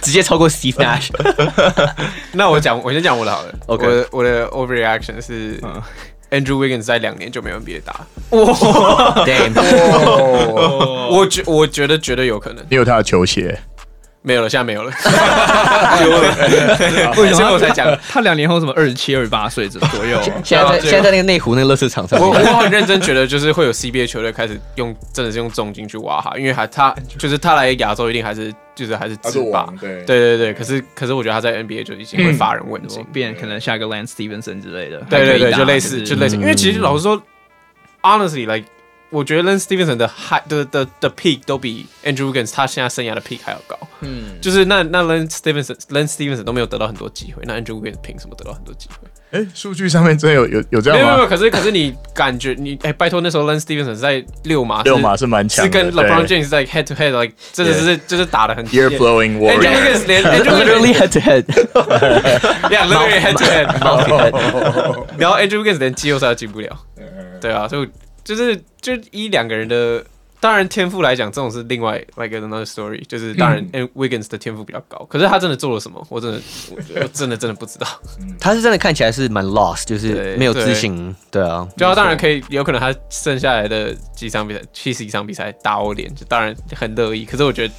[0.02, 1.10] 直接超过 Steve Nash。
[2.34, 3.54] 那我讲，我先讲我的好了。
[3.68, 5.62] OK，我的我的 overreaction 是。
[6.32, 9.24] Andrew Wiggins 在两年就没有 NBA 打，哇！
[11.12, 12.64] 我觉我觉得绝对有可能。
[12.70, 13.60] 你有他的球鞋？
[14.22, 14.92] 没有了，现在没有了。
[17.18, 17.98] 为什么我才讲？
[18.10, 20.22] 他两年后什么二十七、二十八岁左右？
[20.44, 30.54] 现在在现在在那个内湖那个乐视场上，我我很认真觉得，就是会有 CBA 球队开始用，真的是用重金去挖他，因为还他就是他来亚洲一定还是就是还是制霸，对对对对。
[30.54, 35.00] 可是可是我觉得他在 NBA 就已经会发人问津，变可能下一个 Lance Stephenson 之类的。
[35.10, 37.22] 对对对，就类似就类似，因为其实老实说
[38.02, 38.66] ，honestly like。
[39.12, 43.78] 我觉得 Lance Stephenson 的 high 的的的 peak 都比 Andrew Wiggins 他现在生涯的 peak 还要高。
[44.02, 49.08] 嗯，就是那那 Lance Stephenson Lance Stephenson 都没有得到很多机会，那 Andrew Wiggins 凭什么得到很多机会？
[49.32, 51.06] 哎，数据上面真的有有有这样吗？
[51.06, 59.60] 没有没有，可是可是你感觉你哎，拜托那时候 Lance Stephenson 在六码六码是蛮强，是跟 LeBron James 在 head to head，like 真的是就是打的很 ear blowing warrior。
[59.60, 63.68] Andrew Wiggins 连 literally head to head，yeah literally head to head，
[65.18, 66.78] 然后 Andrew Wiggins 连季后赛都进不了，
[67.42, 67.86] 对啊，就。
[68.24, 70.04] 就是就一两个人的，
[70.40, 73.06] 当然天赋来讲，这种是另外 like another story。
[73.08, 73.62] 就是当然
[73.96, 76.06] ，Wiggins 的天赋比较高，可是他真的做了什么？
[76.10, 76.40] 我真的，
[77.02, 77.88] 我真的真的不知道。
[78.40, 81.14] 他是真的看起来是蛮 lost，就是没有自信。
[81.30, 87.26] 对啊，就他当然可以，有可能他剩下来的几场比赛，七十几场比赛打欧联，就当然很乐意。
[87.26, 87.74] 可是我觉得，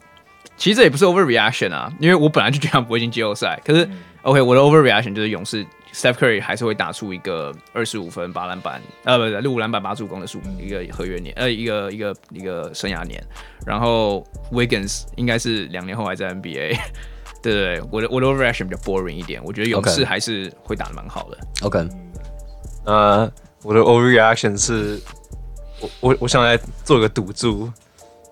[0.56, 3.88] 其实这也不是 overreaction 啊，因为我本来就觉得他不会进季后赛，可是
[4.22, 5.64] OK，我的 overreaction 就是勇士。
[5.92, 13.22] Steph Curry 还是会打出一个二十五分、八篮板，呃，不对，六五篮板、八助攻的数，一个合约年，呃，一个一个一个生涯年。
[13.66, 16.78] 然后 Wiggins 应该是两年后还在 NBA，
[17.42, 21.38] 对对对，我的我的 overreaction 比较 boring 一点，我觉得勇士还是会打的蛮好的。
[21.62, 21.88] OK，
[22.84, 23.30] 呃，
[23.62, 25.00] 我的 overreaction 是，
[25.80, 27.70] 我我我想来做个赌注。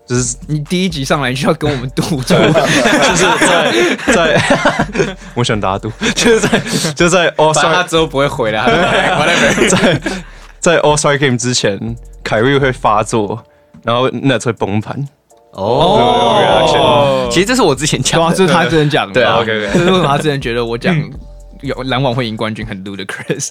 [0.07, 6.61] 就是你第一集上来就要跟我们赌 注，就是在在， 我想打赌，就是在
[6.93, 8.63] 就在 All Star 他之后不会回来，
[9.19, 10.01] whatever，在
[10.59, 13.43] 在 All Star Game 之前，凯瑞会发作，
[13.83, 15.07] 然后 Nets 会崩盘。
[15.51, 20.95] 哦，其实这是我之前讲的，这是他之前讲的，对啊，这是为什么他之前觉得我讲
[21.61, 23.49] 有篮网会赢冠军很 ludicrous，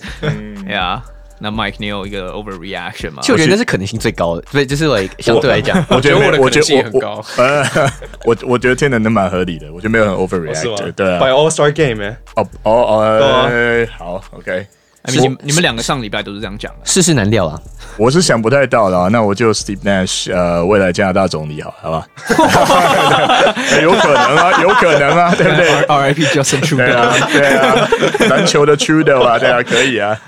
[0.68, 1.02] 呀。
[1.38, 3.22] 那 Mike，你有一个 overreaction 吗？
[3.22, 7.24] 就我觉得那是可能性最高的，所以就是 like 相对来讲，我觉得我的可能性很高。
[7.36, 7.64] 呃，
[8.24, 11.18] 我我觉得天能能蛮合理的，我觉得没有很 overreact，对啊。
[11.18, 12.02] By All Star Game，
[12.34, 14.66] 哦哦哦，好，OK。
[15.08, 17.60] 你们你们两个上礼拜都是这样讲的，世事难料啊。
[17.96, 22.06] 我是想不太到的，那我就 Steve Nash，呃，未来加拿大总理，好，好吧？
[23.80, 27.88] 有可能啊， 有可能啊，对不对？RIP Justin Trudeau，对啊，
[28.28, 30.18] 篮球的 Trudeau 啊，对啊，可以啊，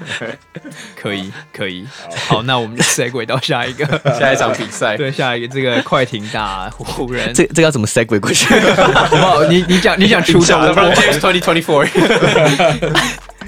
[1.00, 1.86] 可以，可以。
[2.28, 3.84] 好，那我们就 segue 到下一个
[4.18, 8.46] 下一场比赛，对，下一个这个快艇打湖人，这这要怎么 segue 过去？
[8.74, 9.44] 好不好？
[9.44, 10.72] 你你讲你讲 Trudeau
[11.20, 11.86] twenty twenty four，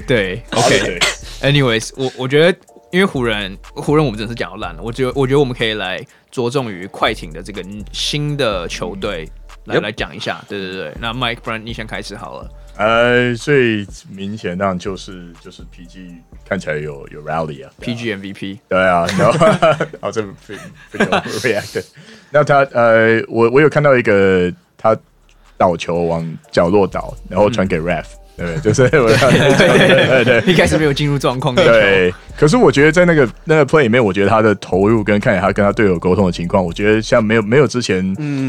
[0.05, 0.99] 对，OK。
[1.41, 2.57] Anyways，我我觉得。
[2.91, 4.83] 因为湖人，湖人我们真的是讲到烂了。
[4.83, 7.63] 我觉得，我觉得我们可以来着重于快艇的这个
[7.93, 9.25] 新的球队
[9.63, 10.43] 来来讲一下。
[10.49, 12.51] 对对对，那 Mike，不然你先开始好了。
[12.75, 18.59] 呃，最明显当然就是就是 PG 看起来有有 rally 啊，PG MVP。
[18.67, 19.47] 对啊，然后
[20.01, 20.57] 哦这非
[20.89, 21.85] 非常 react。
[22.29, 24.93] 那他呃，我我有看到一个他
[25.57, 28.03] 倒球往角落倒，然后传给 ref。
[28.41, 29.07] 对，就是我
[29.57, 31.53] 对对对，一开始没有进入状况。
[31.55, 38.03] 对，可是我觉得在那个那个 play 里面，我觉得他的投入跟看起来他跟他队友沟通的情况，我觉得像没有没有之前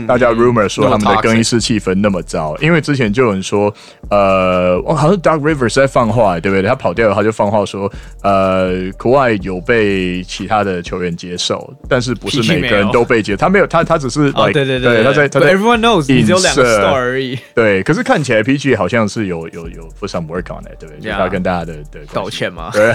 [0.06, 3.70] 大家 rumor 说他们的更衣室气氛那么糟，因为之前就有人说，
[4.08, 6.66] 呃，好像 Doug Rivers 在放话，对不对？
[6.66, 19.82] 他跑掉了，他就放话说，呃，Kawhi 有被其他的球员接受，但是不是每个人都被接，他没有，他他只是，对对对，他在他在 Everyone knows 你只有两个 star 而已，对，可是看起来 PG 好像是有有有。
[20.00, 21.00] put some work on it，对不对？
[21.00, 22.70] 就是他跟大家的的道歉吗？
[22.72, 22.92] 对，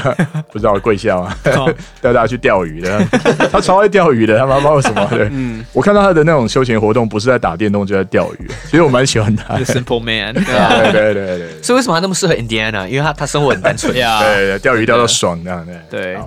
[0.52, 1.36] 不知道 跪下吗？
[2.00, 3.04] 带大家去钓鱼的，
[3.52, 5.06] 他超爱钓鱼的，他妈妈为什么？
[5.12, 8.48] 对，嗯，我看到他的那种休闲活动，不是在打电动，就在钓鱼。
[8.64, 10.34] 其实我蛮喜欢他，Simple Man。
[10.34, 11.62] 对对对对。
[11.62, 12.88] 所以为什么他那么适合 Indiana？
[12.88, 14.22] 因为他他生活很单纯呀。
[14.24, 15.68] 对，钓鱼钓到爽这样。
[15.90, 16.18] 对对。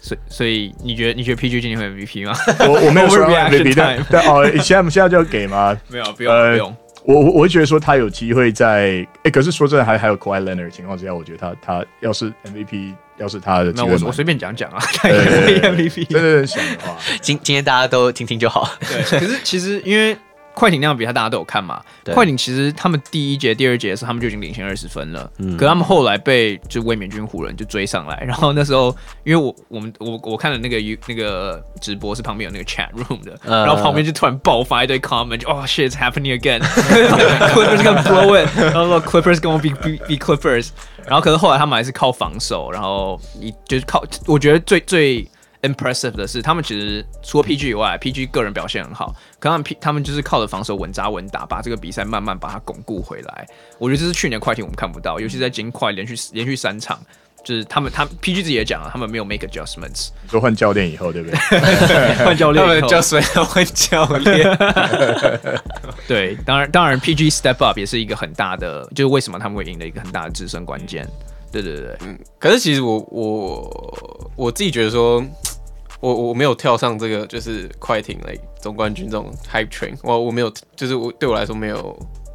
[0.00, 2.32] 所以所以你觉得你觉得 PG 今年会 MVP 吗？
[2.60, 5.76] 我我没有说 MVP，但但哦，现在现在就要给吗？
[5.88, 6.76] 没有，不用不用。
[7.04, 16.06] 我我我会觉得说他有机会在哎、欸，可是说真的还还有 Kawhi Leonard 的情况之下，我觉得他他要是 MVP，要是他的机会，那我我随便讲讲啊， 他也可以 MVP。
[16.06, 18.70] 真的想的话，今今天大家都听听就好。
[18.80, 20.16] 对，可是其实因为。
[20.58, 21.80] 快艇那场比赛，大家都有看嘛？
[22.02, 25.30] 对快艇其实他们第一节、第二节的时候，他们就已经领先二十分了。
[25.38, 40.16] 嗯，可他们后来被就卫冕军湖人就追上来，然后那时候因为我我们我我看了那个那个直播是旁边有那个 chat room 的，呃、然后旁边就突然爆发一堆 comment，就哦 shit，it's happening again，Clippers gonna blow it，然后说 Clippers gonna be be be
[40.16, 40.70] Clippers，
[41.06, 45.28] 然后可是后来他们还是靠防守，然后一就是靠，我觉得最最。
[45.62, 53.46] Impressive 的是，他们其实除了 PG 以外，PG 个人表现很好，可他们 P 他们就是靠着防守稳扎稳打，把这个比赛慢慢把它巩固回来。
[53.78, 56.96] 我觉得这是去年快艇我们看不到，尤其在金块连续连续三场，
[57.42, 60.10] 就是他们他们 PG 自己也讲了，他们没有 make adjustments。
[60.30, 61.36] 说换教练以后，对不对？
[62.24, 64.58] 换教练，他们叫谁换教练？
[66.06, 71.04] 对，当然当然 PG step up 也是一个很大的，就是为什么他们会赢的一个很大的制胜关键。
[71.50, 75.24] 对对对，嗯，可是其实我我我自己觉得说，
[76.00, 81.76] 我我没有跳上这个就是快艇来总冠军这种 hype train，我我没有，就是我对我来说没有，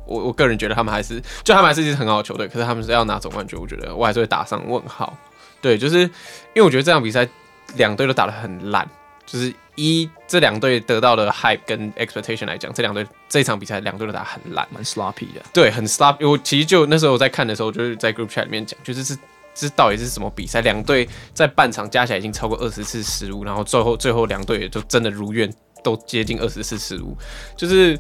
[0.06, 5.16] 我我个人觉得他们还是，就他们还是一支很好的球队，可是他们是要拿总冠军，我觉得我还是会打上问号。
[5.62, 6.10] 对，就是因
[6.56, 7.28] 为我觉得这场比赛
[7.76, 8.88] 两队都打得很烂，
[9.26, 9.54] 就是。
[9.76, 15.42] 一这两队得到的 hype 跟 expectation 来讲，这两队这一场比赛两队都打很烂，蛮 sloppy 的。
[15.52, 16.30] 对，很 sloppy。
[16.30, 19.16] 我其实就那时候我在看的时候，就是在 group chat 里面讲，就是这
[19.54, 20.62] 这到底是什么比赛？
[20.62, 25.52] 两队在半场加起来已经超过二十次失误，然后最后最后两队也就真的如愿
[25.84, 27.16] 都接近二十次失误。
[27.56, 28.00] 就是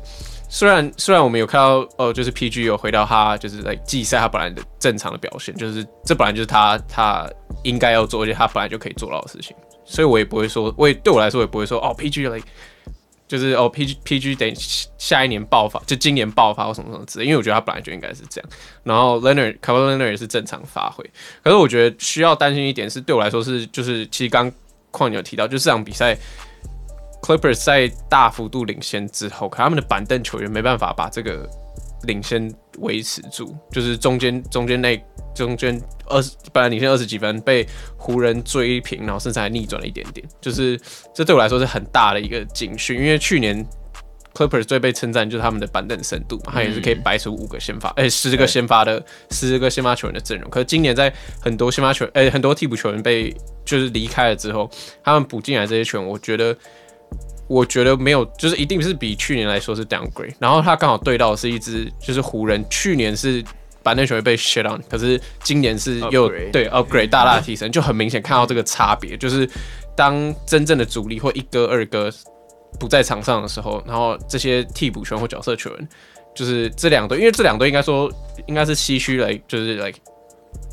[0.49, 7.29] 虽然虽然我们有看到哦，就是 PG 有回到他就是在季赛他本来的正常的表现，就是这本来就是他他
[7.63, 9.55] 应该要做，而且他本来就可以做到的事情。
[9.85, 12.47] 所以我也不会说，我也对我来说也不会说哦，PG like
[13.33, 14.53] 就是哦，PG PG 等
[14.99, 18.47] 下一年爆发，就今年爆发或什么什么之类，因为我觉得他本来就应该是这样。
[18.83, 21.03] 然后 Leonard，Kevin Leonard 也是正常发挥，
[21.43, 24.51] 可是我觉得需要担心一点是，对我来说是就是其实刚
[24.91, 26.15] 矿有提到，就是这场比赛
[27.23, 31.49] Clippers 在大幅度领先之后，可他们的板凳球员没办法把这个
[32.03, 35.01] 领先维持住，就是中间中间那。
[35.35, 40.79] 中间二十本来领先二十几分，被湖人追平，然后甚至还逆转了一点点，就是
[41.11, 42.95] 这对我来说是很大的一个警讯。
[42.99, 43.65] 因为去年
[44.35, 50.47] Clippers 最被称赞就是他们的板凳深度嘛，他也是可以摆出五个先发，哎、欸，十个先发的十个先发球员的阵容。
[50.51, 53.35] 可是今年在很多先发球，哎、欸，很多替补球员被
[53.65, 54.69] 就是离开了之后，
[55.03, 56.55] 他们补进来这些球员，我觉得
[57.47, 60.33] 我觉得没有，就是一定是比去年来说是 downgrade。
[60.39, 63.43] 然后他刚好对到的是一支就是湖人，去年是。
[63.83, 69.45] 板凳球员被 shut on，可是今年是又 upgrade, 对 upgrade 大大提升，就很明显看到这个差别，就是
[69.93, 72.09] 当真正的主力或一哥二哥
[72.79, 75.89] 不在场上的时候，然后这些替补球员或角色球员，
[76.33, 78.09] 就是这两队，因为这两队应该说
[78.47, 79.99] 应该是西区来，就是来、like,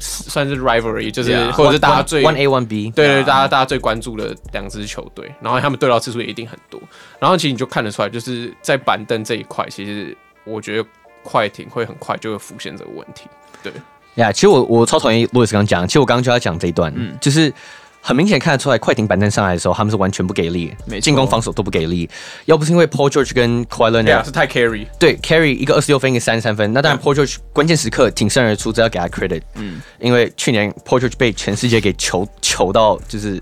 [0.01, 6.81] 算是 rivalry，就是或者是大家最 one A one B，对对，大家大家最关注的两支球队，然后他们对到次数也一定很多，
[7.19, 10.89] 然后其实你就看得出来，就是在板凳这一块，其实我觉得。
[11.23, 13.29] 快艇会很快就会浮现这个问题，
[13.63, 13.71] 对。
[14.15, 14.31] 呀。
[14.31, 17.53] Yeah, 其实我我超讨厌路易斯刚讲，其实我刚刚就要讲这一段，嗯，就是
[18.01, 22.09] 很明显看得出来，快艇板凳上来的时候，他们是完全不给力，进攻防守都不给力。
[22.47, 31.13] 要不是因为 Paul George 跟 Kawhi Leonard 是太 carry，对 carry 一个二十六分，一个三十三分，那当然 Paul George 关键时刻挺身而出，这要给他 credit，嗯，因为去年 Paul George
[31.17, 33.41] 被全世界给求求到就是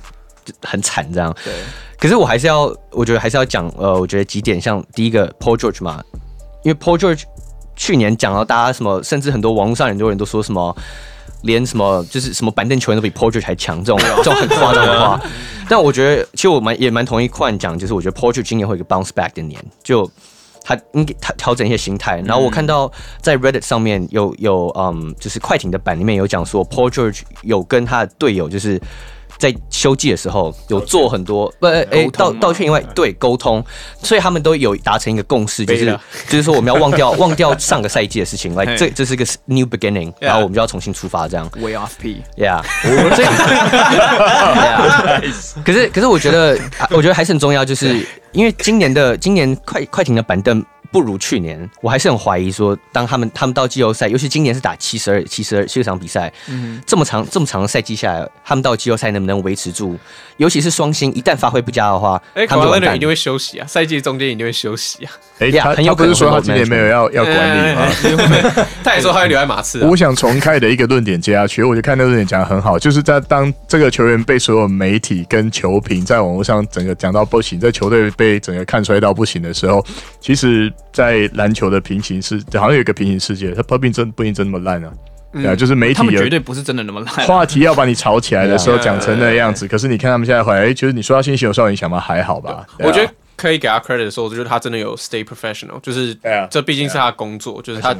[0.63, 1.53] 很惨这样，对。
[1.99, 6.03] 可是我还是要，我觉得还是要讲，呃，我觉得几点，像第一个 Paul George 嘛。
[6.65, 7.23] 因为 Paul George
[7.77, 10.77] 去年讲到大家什么，甚至很多网络上很多人都说什么，
[11.43, 15.20] 连什么就是什么板凳球员都比 George 还强，这种这种很夸张的话。
[15.68, 20.11] 但我觉得，其实我蛮也蛮同意宽讲，就是我觉得 George 今年会有一个 bounce back 的年，就
[20.62, 22.22] 他应该他调整一些心态。
[22.24, 28.80] 然后我看到在 Reddit 上面有有嗯，就是快艇的版里面有讲说 George 有跟他的队友就是。
[29.39, 33.64] 在休季的时候有做很多不诶道道歉以外对沟通，
[34.03, 35.86] 所以他们都有达成一个共识，就是
[36.28, 41.49] 就是说我们要忘掉 忘掉上个赛季的事情，来这这是个 new beginning，然后我们就要重新出发这样。
[41.61, 42.62] Way off P，Yeah，
[45.64, 46.59] 可是可是我觉得
[46.91, 50.64] 我觉得还是很重要，就是因为今年的今年快快艇的板凳。
[50.91, 59.97] 不如去年，我还是很怀疑说，当他们他们到季后赛，尤其今年是打七十二七十二七十场比赛，嗯，这么长这么长的赛季下来，他们到季后赛能不能维持住？
[60.39, 65.12] 尤其是双星一旦发挥不佳的话，哎、欸，他们可能一定会休息啊，赛季中间一定会休息啊。
[65.41, 67.86] 哎、欸，他他不是说他今年没有要要管理吗？
[68.82, 69.89] 他也说他会留在马刺、啊。
[69.89, 79.84] 我想重开的一个论点接下去，我就看那个论点讲的很好，就是在当这个球员被所有媒体跟球评在网络上整个讲到不行，在球队被整个看衰到不行的时候，
[80.20, 80.72] 其实。
[80.93, 84.93] 在篮球的平行世，好像有一个平行世界，他不并真不一定真那么烂啊，
[85.33, 87.26] 对啊，就是媒体有绝对不是真的那么烂。
[87.26, 92.01] 话题要把你吵起来的时候讲成那样子，可是你看他们现在回来，哎，就是你说到新秀有受影响吗？
[92.01, 92.66] 还好吧。
[92.79, 96.16] 我觉得可以给他 credit 的时候，就是他真的有 stay professional，就是
[96.51, 97.95] 这毕竟是他的工作，就是他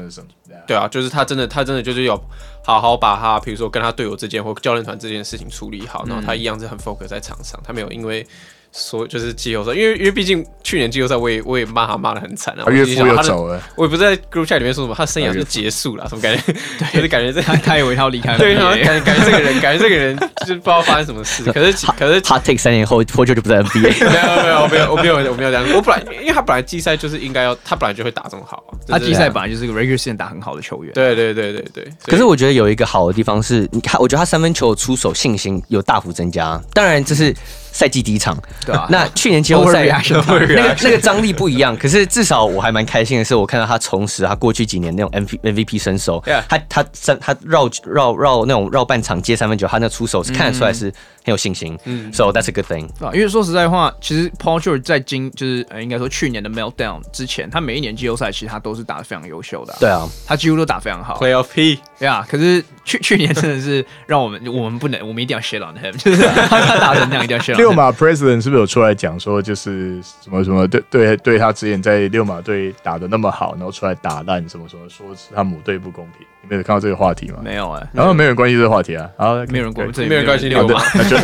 [0.67, 2.21] 对啊，就是他真的他真的就是有
[2.65, 8.27] 好好把他，比如说跟他队友之间或教练团这件事情处理好，然后他一样是很 focus 在场上，他没有因为。
[8.71, 16.53] 所以就是季后赛，因为因为毕竟去年季后赛我也我也骂他骂的很惨啊，岳父又走了，我也不在 group chat 里面说什么，他生涯就结束了，什么感觉？
[16.93, 31.89] 就是感觉这他他以为他要离开了，对，感觉感觉这个人感觉这个人就是不知道发生什么事，可是 可是他 take 三年后 Paul George 就不在 NBA， 没有没有没有我没有我没有这样，我本来因为他本来季赛就是应该要他本来就会打这么好，他季赛本来就是个 regular season 打很好的球员，对对对对对。
[32.05, 37.35] 可是我觉得有一个好的地方是，你看，我觉得他三分球出手信心有大幅增加，当然这是。
[37.79, 38.89] 赛季第一场，对吧？
[38.91, 50.87] 那去年季后赛 那个那个张力不一样，可是至少我还蛮开心的是，我看到他重拾他过去几年那种 M V M V P 身手，他他三他绕绕绕那种绕半场接三分球，他那出手是看得出来是
[51.25, 52.89] 很有信心，嗯，So that's a good thing。
[53.05, 61.47] 啊因为说实在话，其实 Paul George 在今就是呃应该说去年的 Meltdown 之前，他每一年季后赛其实他都是打的非常优秀的，对啊，他几乎都打非常好，Playoff。
[61.55, 67.57] P，对啊，可是去去年真的是让我们我们不能，我们一定要 shit on him，就是他 打成那样一定要 shit on。
[67.69, 76.27] 六马 President 是不是有出来讲说，就是什么什么对对对他之前在六马队打的那么好，然后出来打烂什么什么，说是他母队不公平？
[76.43, 77.39] 你没有看到这个话题吗？
[77.43, 81.17] 没有哎，然后没有人关心这个话题啊，然后没有人关，没有人关心六马，那就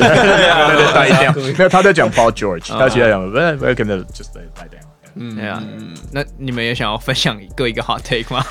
[0.92, 1.34] 大一点。
[1.56, 4.84] 没有他在讲 Paul George，他其实讲不是不是跟着 just like that。
[5.16, 5.62] 嗯，对啊，
[6.10, 8.44] 那你们也想要分享各一个 hot take 吗？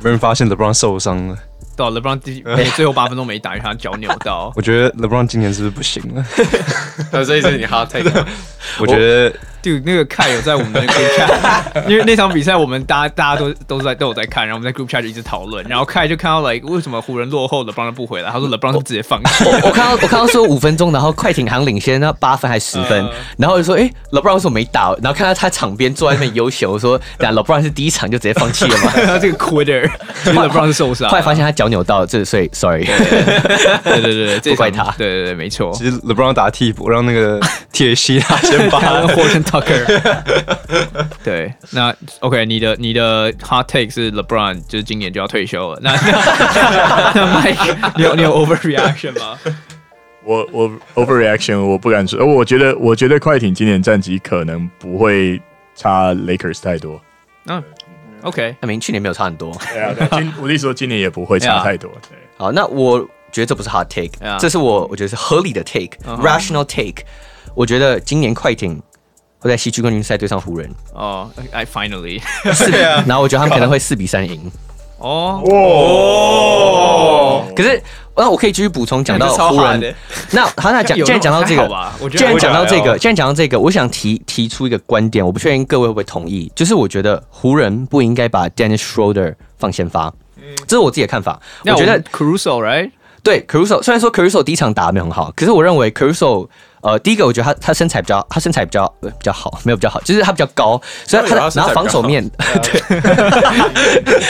[0.00, 1.36] 没人发现 LeBron 受伤了。
[1.76, 2.42] 对，LeBron 第
[2.74, 4.52] 最后八分钟没打，因为他脚扭到。
[4.56, 6.24] 我觉得 LeBron 今年是不是不行了？
[7.24, 8.10] 所以是你 hot take。
[8.80, 9.32] 我觉得。
[9.66, 19.44] 就那个凯有在我们的 group chat， 因为那场比赛我们大家大家都都在都有在看，然后我们在 group chat 就一直讨论，然后凯就看到 like 为什么湖人落后了，LeBron 不回来，他说 LeBron 是直接放弃。
[19.64, 24.94] 我看到我看到说五分钟，然后快艇好像领先那八分还十分，呃、然后就说哎、欸、LeBron 为什么没打？
[25.02, 28.92] 然后看到他场边坐在那边优秀，我说等下 LeBron 是第一场就直接放弃了吗？
[28.94, 29.90] 他 这个 quitter，
[30.22, 35.72] 其实 LeBron 是受伤，后来发现他脚扭到，这所以 sorry，对对对对， 不怪他，对对对没错。
[35.72, 37.40] 其实 LeBron 打替补，让那个
[37.72, 41.06] 铁西他先发 Horton Tucker。
[41.24, 45.80] 对，那 OK，你的你的 hot take 是 LeBron，就是今年就要退休了。
[45.82, 45.92] 那
[47.14, 49.38] 那 Mike，你有你有 overreaction 吗？
[50.24, 52.24] 我我 overreaction，我不敢说。
[52.24, 55.40] 我觉得我觉得快艇今年战绩可能不会
[55.74, 57.00] 差 Lakers 太多。
[57.46, 57.62] 嗯
[58.22, 59.56] ，OK，那明去年没有差很多。
[59.72, 61.90] 对啊，今我弟说今年也不会差 太多。
[62.08, 63.00] 对，好，那我
[63.30, 67.04] 觉得这不是 hot take，这是我我觉得是合理的 take，rational take。
[67.54, 68.82] 我觉得今年快艇。
[69.46, 70.68] 会在西区冠军赛对上湖人。
[70.92, 72.20] 哦，I finally，
[73.06, 74.50] 然后我觉得他们可能会四比三赢。
[74.98, 77.80] 哦哦，可是
[78.16, 79.94] 那我可以继续补充讲到湖人，
[80.30, 81.68] 那好，那讲既然讲到这个，
[82.08, 90.10] 既然讲到这个，既然讲到这个，我想提提出一个观点，我不确定各位会不会同意，就是我觉得湖人不应该把 Dennis Schroeder 放先发，
[90.66, 91.38] 这是我自己的看法。
[91.66, 92.90] 我觉得 Caruso right？
[93.22, 96.48] 对 Caruso，虽然说 Caruso 第一场打的没有很好，可是我认为 Caruso。
[96.86, 102.24] 呃，第一个我觉得他他身材比较他身材比较呃比较好，没有比较好，就是他比较高，所以他然后防守面
[102.62, 102.80] 对，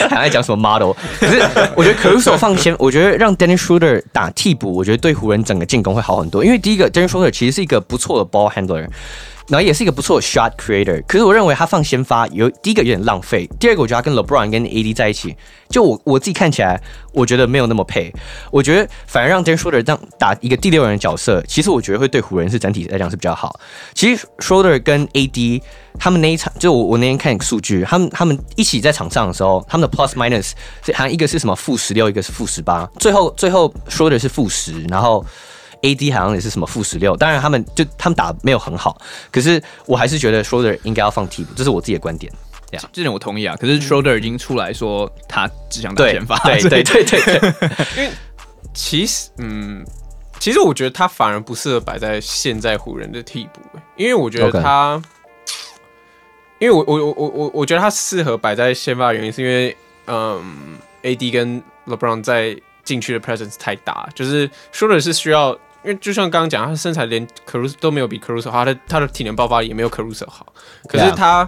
[0.09, 1.39] 还爱讲什么 model，可是
[1.75, 8.87] 我觉得 Caruso 放先，我觉得让 Dennis Schroeder 打替补，我觉得对湖人整个进攻会好很多，因为第一个 Dennis Schroeder 其实是一个不错的 ball handler。
[9.47, 11.03] 然后也是一个不错的 shot creator。
[11.07, 15.35] 可是我认为他放先发有第一个有点浪费，第二个我觉得他跟 LeBron 跟 AD 在一起，
[15.69, 16.81] 就我我自己看起来，
[17.13, 18.13] 我觉得没有那么配。
[18.51, 23.59] 我觉得反而让 Dennis Schroeder 这样打一个第六人的角色，其实我觉得会对湖人是整体来讲是比较好。
[23.93, 25.61] 其实 Schroeder 跟 AD
[25.99, 30.51] 他们那一场，就我我那天看数据，他们他们一起在场上的时候，他们的 plus minus
[30.93, 35.25] 好像一个是什么负十六一个是负十八，最后最后 Schroeder 是负十，然后。
[35.81, 38.99] AD 好像也是什么负十六，当然他们就他们打没有很好，
[39.31, 42.31] 可是我还是觉得 Shoulder 应该要放替补，这是我自己的观点。
[42.69, 43.55] 这样，这点我同意啊。
[43.55, 47.53] 可是 Shoulder 已经出来说他只想打先发，对对对对对。
[47.95, 48.11] 因为
[48.73, 49.85] 其实，嗯，
[50.37, 53.61] 其实我觉得他反而不适合摆在现在湖人的替补，
[53.95, 55.01] 因为我觉得他，
[56.59, 62.53] 因为我我我我我我觉得他适合摆在先发的原因是因为，嗯，AD 跟 LeBron 在
[62.83, 65.57] 禁区的 presence 太大，就是 Schroeder 是需要。
[65.87, 70.45] 因为就像刚刚讲，他身材连 Caruso 都没有比 Caruso 好，他的他的体能爆发力也没有 Caruso 好。
[70.89, 71.47] 可是他，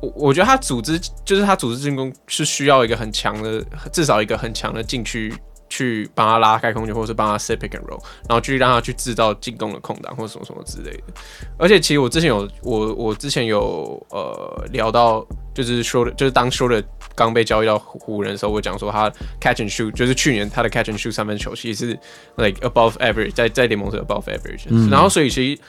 [0.00, 5.30] 我我觉得他组织就是他组织进攻是需要一个很强的，至少一个很强的禁区
[5.72, 11.04] 去帮他拉开空间，或者是帮他 set pick and roll，然后去让他去制造进攻的空档或者什么什么之类的。
[11.58, 16.82] 而且其实我之前有我我之前有呃聊到，就是说的，就是当说的。
[17.14, 21.98] 刚被交易到湖人的时候，我讲说他 catch and shoot，就是去年他的 catch and shoot 三分球其实是
[22.36, 24.64] like above average，在在联盟是 above average。
[24.70, 25.62] 嗯、然后所以其实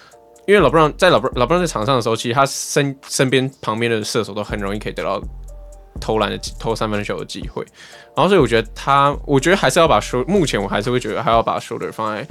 [0.47, 5.21] 因为老布朗在老布老布朗在场上的时候，其实他身身边旁边的射手都很容易可以得到
[5.99, 7.65] 投篮的投三分球的机会。
[8.15, 12.27] 然后所以我觉得他，我觉得还是要把 Schroeder，目前我还是会觉得还要把 Schroeder 放在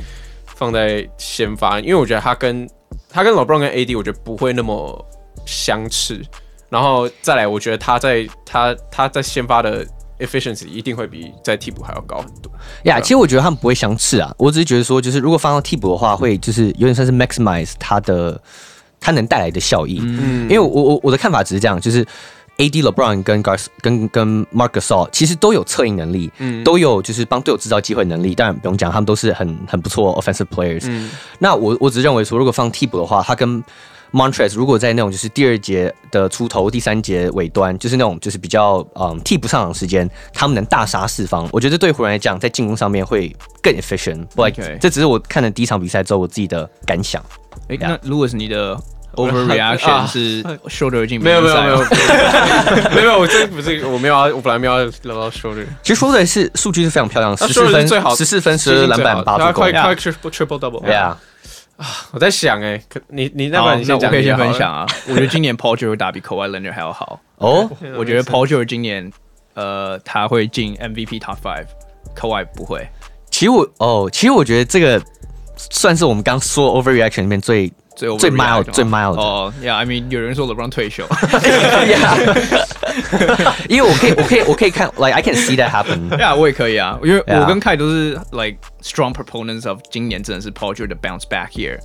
[0.46, 2.68] 放在先发，因为我觉得他跟
[3.08, 5.06] 他跟老布朗跟 AD，我觉得不会那么
[5.46, 6.22] 相斥。
[6.68, 9.84] 然后再来，我觉得他在他他在先发的
[10.18, 12.50] efficiency 一定会比在替补还要高很多。
[12.84, 18.40] 呀，yeah, 其实我觉得他们不会相斥啊，我只是觉得说，就是如果放到替补的话，会就是有点像是 maximize 他的
[18.98, 19.98] 他能带来的效益。
[20.00, 22.06] 嗯，因为我我我的看法只是这样，就是
[22.58, 28.34] AD LeBron 跟 Gar 跟跟 Marc Gasol 其实都有策应能力，嗯，都有就是帮队友制造机会能力。
[28.34, 30.84] 当然不用讲，他们都是很很不错 offensive players。
[30.86, 33.62] 嗯，那我我只是认为说，如果放替补的话，他跟
[34.12, 44.26] Montrez 如果在那种就是第二节的出头，第三节尾端，就是那种就是比较嗯替补上场时间，他们能大杀四方，我觉得对湖人来讲，在进攻上面会更 efficient。
[44.36, 47.24] Like 这只是我看了第一场比赛之后我自己的感想。
[47.68, 48.78] 哎，那如果是你的
[49.14, 51.78] overreaction 是 Schroeder 进，没有没有没有
[52.94, 55.66] 没有，我真不是我没有啊，我本来没有要聊到 Schroeder。
[55.82, 60.82] 其实 shoulder 是数据是非常漂亮，十四分最好十四分十篮板八助攻，快快 triple double。
[60.84, 61.14] Yeah。
[61.76, 64.86] 啊，我在想哎、欸，可你你那边你先讲，我可以先分享啊。
[65.08, 67.68] 我觉得今年 Paul George 会打比 Kawhi Leonard 还要好哦。
[67.96, 69.10] 我觉得 Paul George 今年
[69.54, 72.86] 呃他会进 MVP Top Five，Kawhi 不会。
[73.30, 75.02] 其实我哦，其实我觉得这个
[75.56, 77.72] 算是我们刚说 Overreaction 里面最。
[77.94, 81.06] 最最 mild 最 mild 哦，Yeah，I mean 有人说 LeBron 退休，
[83.68, 86.08] 因为我可以我可以我可以看，like I can see that happen。
[86.10, 91.78] Yeah，我也可以啊，因为我跟凯都是 like strong proponents of 今年真的是 Paul George 的 bounce back year。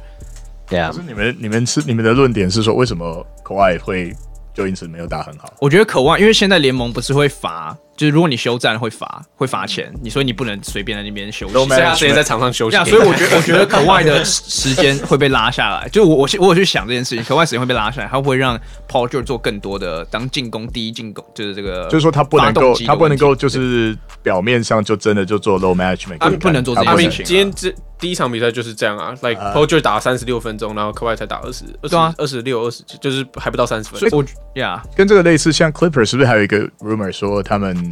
[0.69, 4.15] Yeah，可是你们你们是你们的论点是说为什么 Kawhi 会
[4.53, 5.53] 就因此没有打很好？
[5.59, 7.77] 我觉得 Kawhi 因为现在联盟不是会罚。
[7.97, 12.77] 就是如果你休战会罚会罚钱，你所以你不能随便在那边休息，所以他直接在场上休息。
[12.85, 15.89] 所以我觉得我觉得 Kawhi 的时间会被拉下来。
[15.89, 18.55] 就我我我有去想这件事情，Kawhi 时间会被拉下来，他会不会让
[18.87, 27.25] Paul George 做更多的当进攻第一进攻，就是这个，就是说他不能够他不能够就是表面上就真的就做 low management，他不能做这件事情。
[27.25, 33.99] 今天这第一场比赛就是这样啊，like Paul George 打了三十六分钟，然后 Kawhi 才打二十，对啊，二十六二十，就是还不到三十分。
[33.99, 34.23] 所以我
[34.61, 37.86] 呀，跟这个类似，像 Clippers 是不是还有一个 rumor 说他们？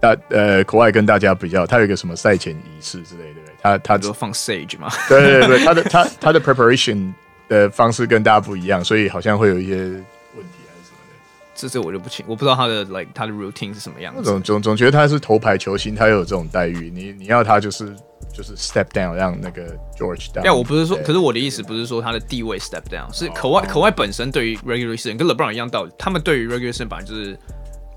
[0.00, 4.90] 大呃，国外跟大家比较，他有一个什么赛前仪式之类的，他他都放 Sage 嘛？
[5.08, 7.12] 对对对，他的他他的 preparation
[7.48, 11.14] 的方式跟大家不一样，所以好像会有一些问题还是什么的。
[11.54, 14.22] 这这我就不清，我不知道他的 like 他的 routine 是什么样子。
[14.22, 17.94] 总总总觉得他是头牌球星，他又有这种待遇，你你要他就是
[18.32, 20.40] 就是 step down 让那个 George down。
[20.42, 27.38] 但我不是说，可是我的意思不是说他的地位 step down，是可外可外本身对于 regular season 跟 LeBron 一样道理，他们对于 regular season 本来就是。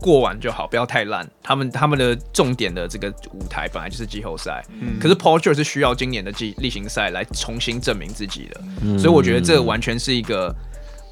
[0.03, 1.25] 过完就好，不要太烂。
[1.41, 10.53] 他们他们的重点的这个舞台本来就是季后赛，嗯、可是 Paul George 是需要今年的季例行赛来重新证明自己的，嗯、所以我觉得这完全是一个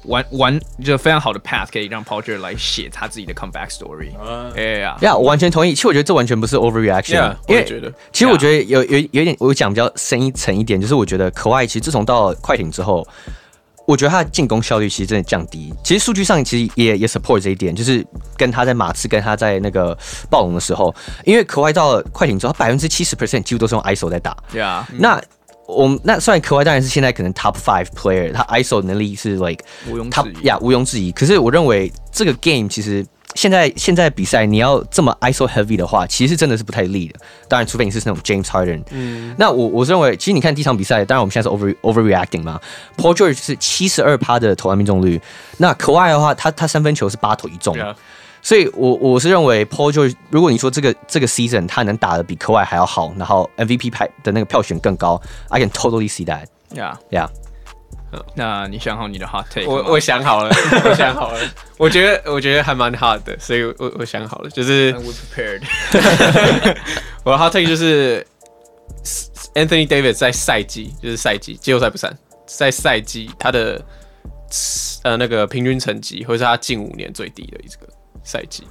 [0.04, 4.10] 完完就非常好的 path，可以让 Paul George 来写他自己的 comeback story。
[4.54, 5.74] 哎呀呀，我完全同意。
[5.74, 13.06] 其实我觉得这完全不是 overreaction，、yeah, 因为觉得其实我觉得有有有点我讲比较深一层一点，就是我觉得可爱其实自从到了快艇之后。
[13.86, 15.72] 我觉得他的进攻效率其实真的降低。
[15.82, 18.06] 其实数据上其实也也 support 这一点，就是
[18.36, 19.96] 跟他在马刺跟他在那个
[20.30, 24.36] 暴龙的时候，因为可外到了快艇之后，他百分之七十 percent 几乎都是用 ISO 在打。
[24.50, 24.88] 对啊。
[24.92, 25.20] 那
[25.66, 30.46] 我们那虽然可外当然是现在可能 top five player，他 ISO 能力是 like 毋庸他置疑。
[30.46, 31.10] 呀毋庸置疑。
[31.12, 33.04] 可是我认为这个 game 其实
[33.34, 37.18] 现在现在比赛你要这么 ISO heavy 的话，其实真的是不太利的。
[37.48, 38.82] 当然，除非你是那种 James Harden。
[38.90, 42.60] 嗯，那我我是认为，其实你看第一场比赛，当然我们现在是 over overreacting 嘛。
[42.96, 45.20] Paul George 是七十二趴的投篮命中率，
[45.58, 47.74] 那可外的话，他他三分球是八投一中。
[47.74, 47.96] 对啊，
[48.42, 56.44] 所以我我是认为 Paul George，如果你说这个这个 season 他能打的比科外还要好，然后 MVP 排的那个票选更高，I can totally see that。
[56.74, 57.28] Yeah, Yeah，
[58.34, 60.50] 那你想好你的 hot take 我我想好了，
[60.84, 61.40] 我想好了，
[61.78, 65.62] 我觉得我觉得还蛮 hard 的，所以我我想好了，就是 we prepared。
[67.24, 68.26] 我的 hot take 就是
[69.54, 72.16] Anthony Davis 在赛季就是赛季季后赛不算，
[72.46, 73.82] 在赛季他的
[75.04, 77.88] 呃那个平均成绩会是他近五年最低的一个
[78.22, 78.66] 赛季。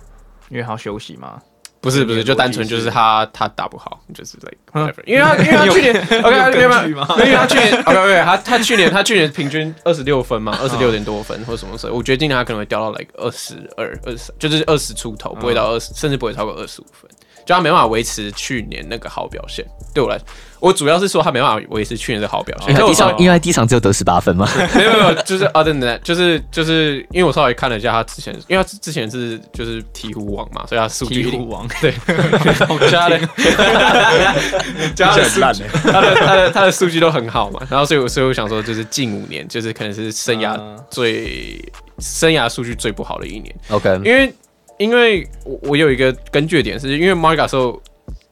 [0.49, 1.41] 因为他要休息嘛。
[1.81, 5.93] 不是不是，就单纯就是是他他打不好，就是 like whatever，因为他因为他 去年
[6.23, 17.09] OK 他没有没有，因为他去年 OK OK 他他去年他去年平均二十六分嘛，二十六点多分或什么时候，我觉得今年他可能会掉到 like 二十二二十，就是二十出头，不会到二十，甚至不会超过二十五分，
[17.45, 19.65] 就他没办法维持去年那个好表现。
[19.93, 20.17] 对我来，
[20.61, 22.69] 我主要是说他没办法维持去年的好表现。
[22.69, 24.47] 因为他第一场因为他第一场只有得十八分嘛。
[24.73, 31.93] 没有没有，就是 other than that，就是就是因为我稍微看了一下他之前，因为他之前是就是鹈鹕王嘛，所以他数据鹈鹕王对，
[32.89, 33.19] 加的
[34.95, 40.57] 加的数据，他的他的他的数据都很好嘛，然后所以我所以我想说，就是近五年就是可能是生涯
[40.89, 41.61] 最
[41.99, 44.33] 生涯数据最不好的一年，OK，因为
[44.81, 47.79] 因为我我有一个根据的点是因为 Marc Gasol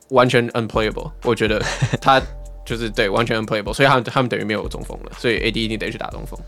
[0.10, 1.62] 完全 unplayable，我觉得
[2.02, 2.20] 他
[2.66, 6.40] 就是对完全 unplayable，所以他们他们等于没有中锋了，所以 AD 一定得去打中锋。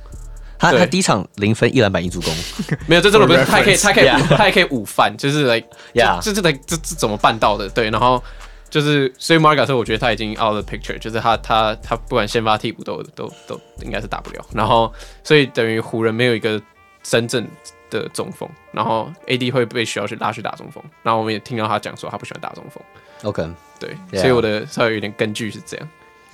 [0.57, 2.33] 他他第一场零分一篮板一助攻。
[2.87, 7.67] 没有，这真的不是，他还可以，他可以 他还可以午饭，就是 like，Yeah 这这这这这怎么办到的？
[7.69, 8.23] 对，然后
[8.69, 16.61] 就是，所以 Marc Gasol 我觉得他已经 out of the picture，就是他他他不管先发替补都都都应该是打不了，然后所以等于湖人没有一个
[17.01, 17.47] 真正
[17.91, 22.83] 的中锋，然后 AD 会被需要去拉去打中锋，然后我们也听到他讲说他不喜欢打中锋
[23.23, 23.47] ，OK，
[23.79, 25.87] 对所以我的稍微有点根据是这样，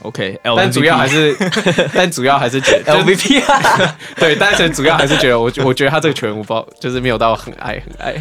[0.03, 1.35] OK，但主要还是，
[1.93, 3.41] 但主要还是觉得 LVP
[4.17, 8.15] 对，但是主要还是觉得我我觉得他这个球员我不知道，就是没有到很爱很爱。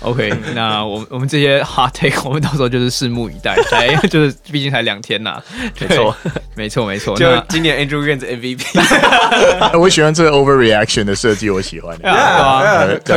[0.00, 5.40] OK，那我们我们这些 hot take，我们到时候就是拭目以待，才就是毕竟才两天呐，
[5.78, 6.16] 没错，
[6.56, 7.14] 没错没错。
[7.16, 11.96] 就那今年 Andrew Wiggins MVP，哎我喜欢这个 overreaction 的设计，我喜欢。
[12.02, 12.10] 很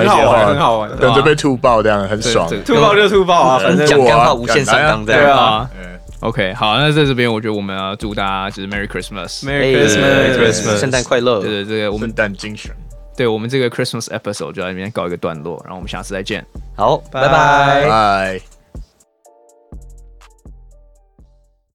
[0.07, 0.90] 好玩，很好玩。
[0.99, 2.48] 等着被吐爆，这样很爽。
[2.49, 5.22] 对吐爆就吐爆啊，反正讲干话无限上纲这样。
[5.22, 9.43] 对啊啊嗯，OK，好，那在这边我觉得我们要祝大家就是 Merry Christmas。
[9.43, 11.41] Merry 哎 Christmas，Christmas 圣诞快乐。
[11.41, 12.71] 对对，这个我们圣诞精神。
[13.15, 16.43] 对我们这个 Christmas episode 就在这边告一个段落，然后我们下次再见。
[16.75, 17.87] 好，拜拜拜。
[17.87, 18.52] 拜。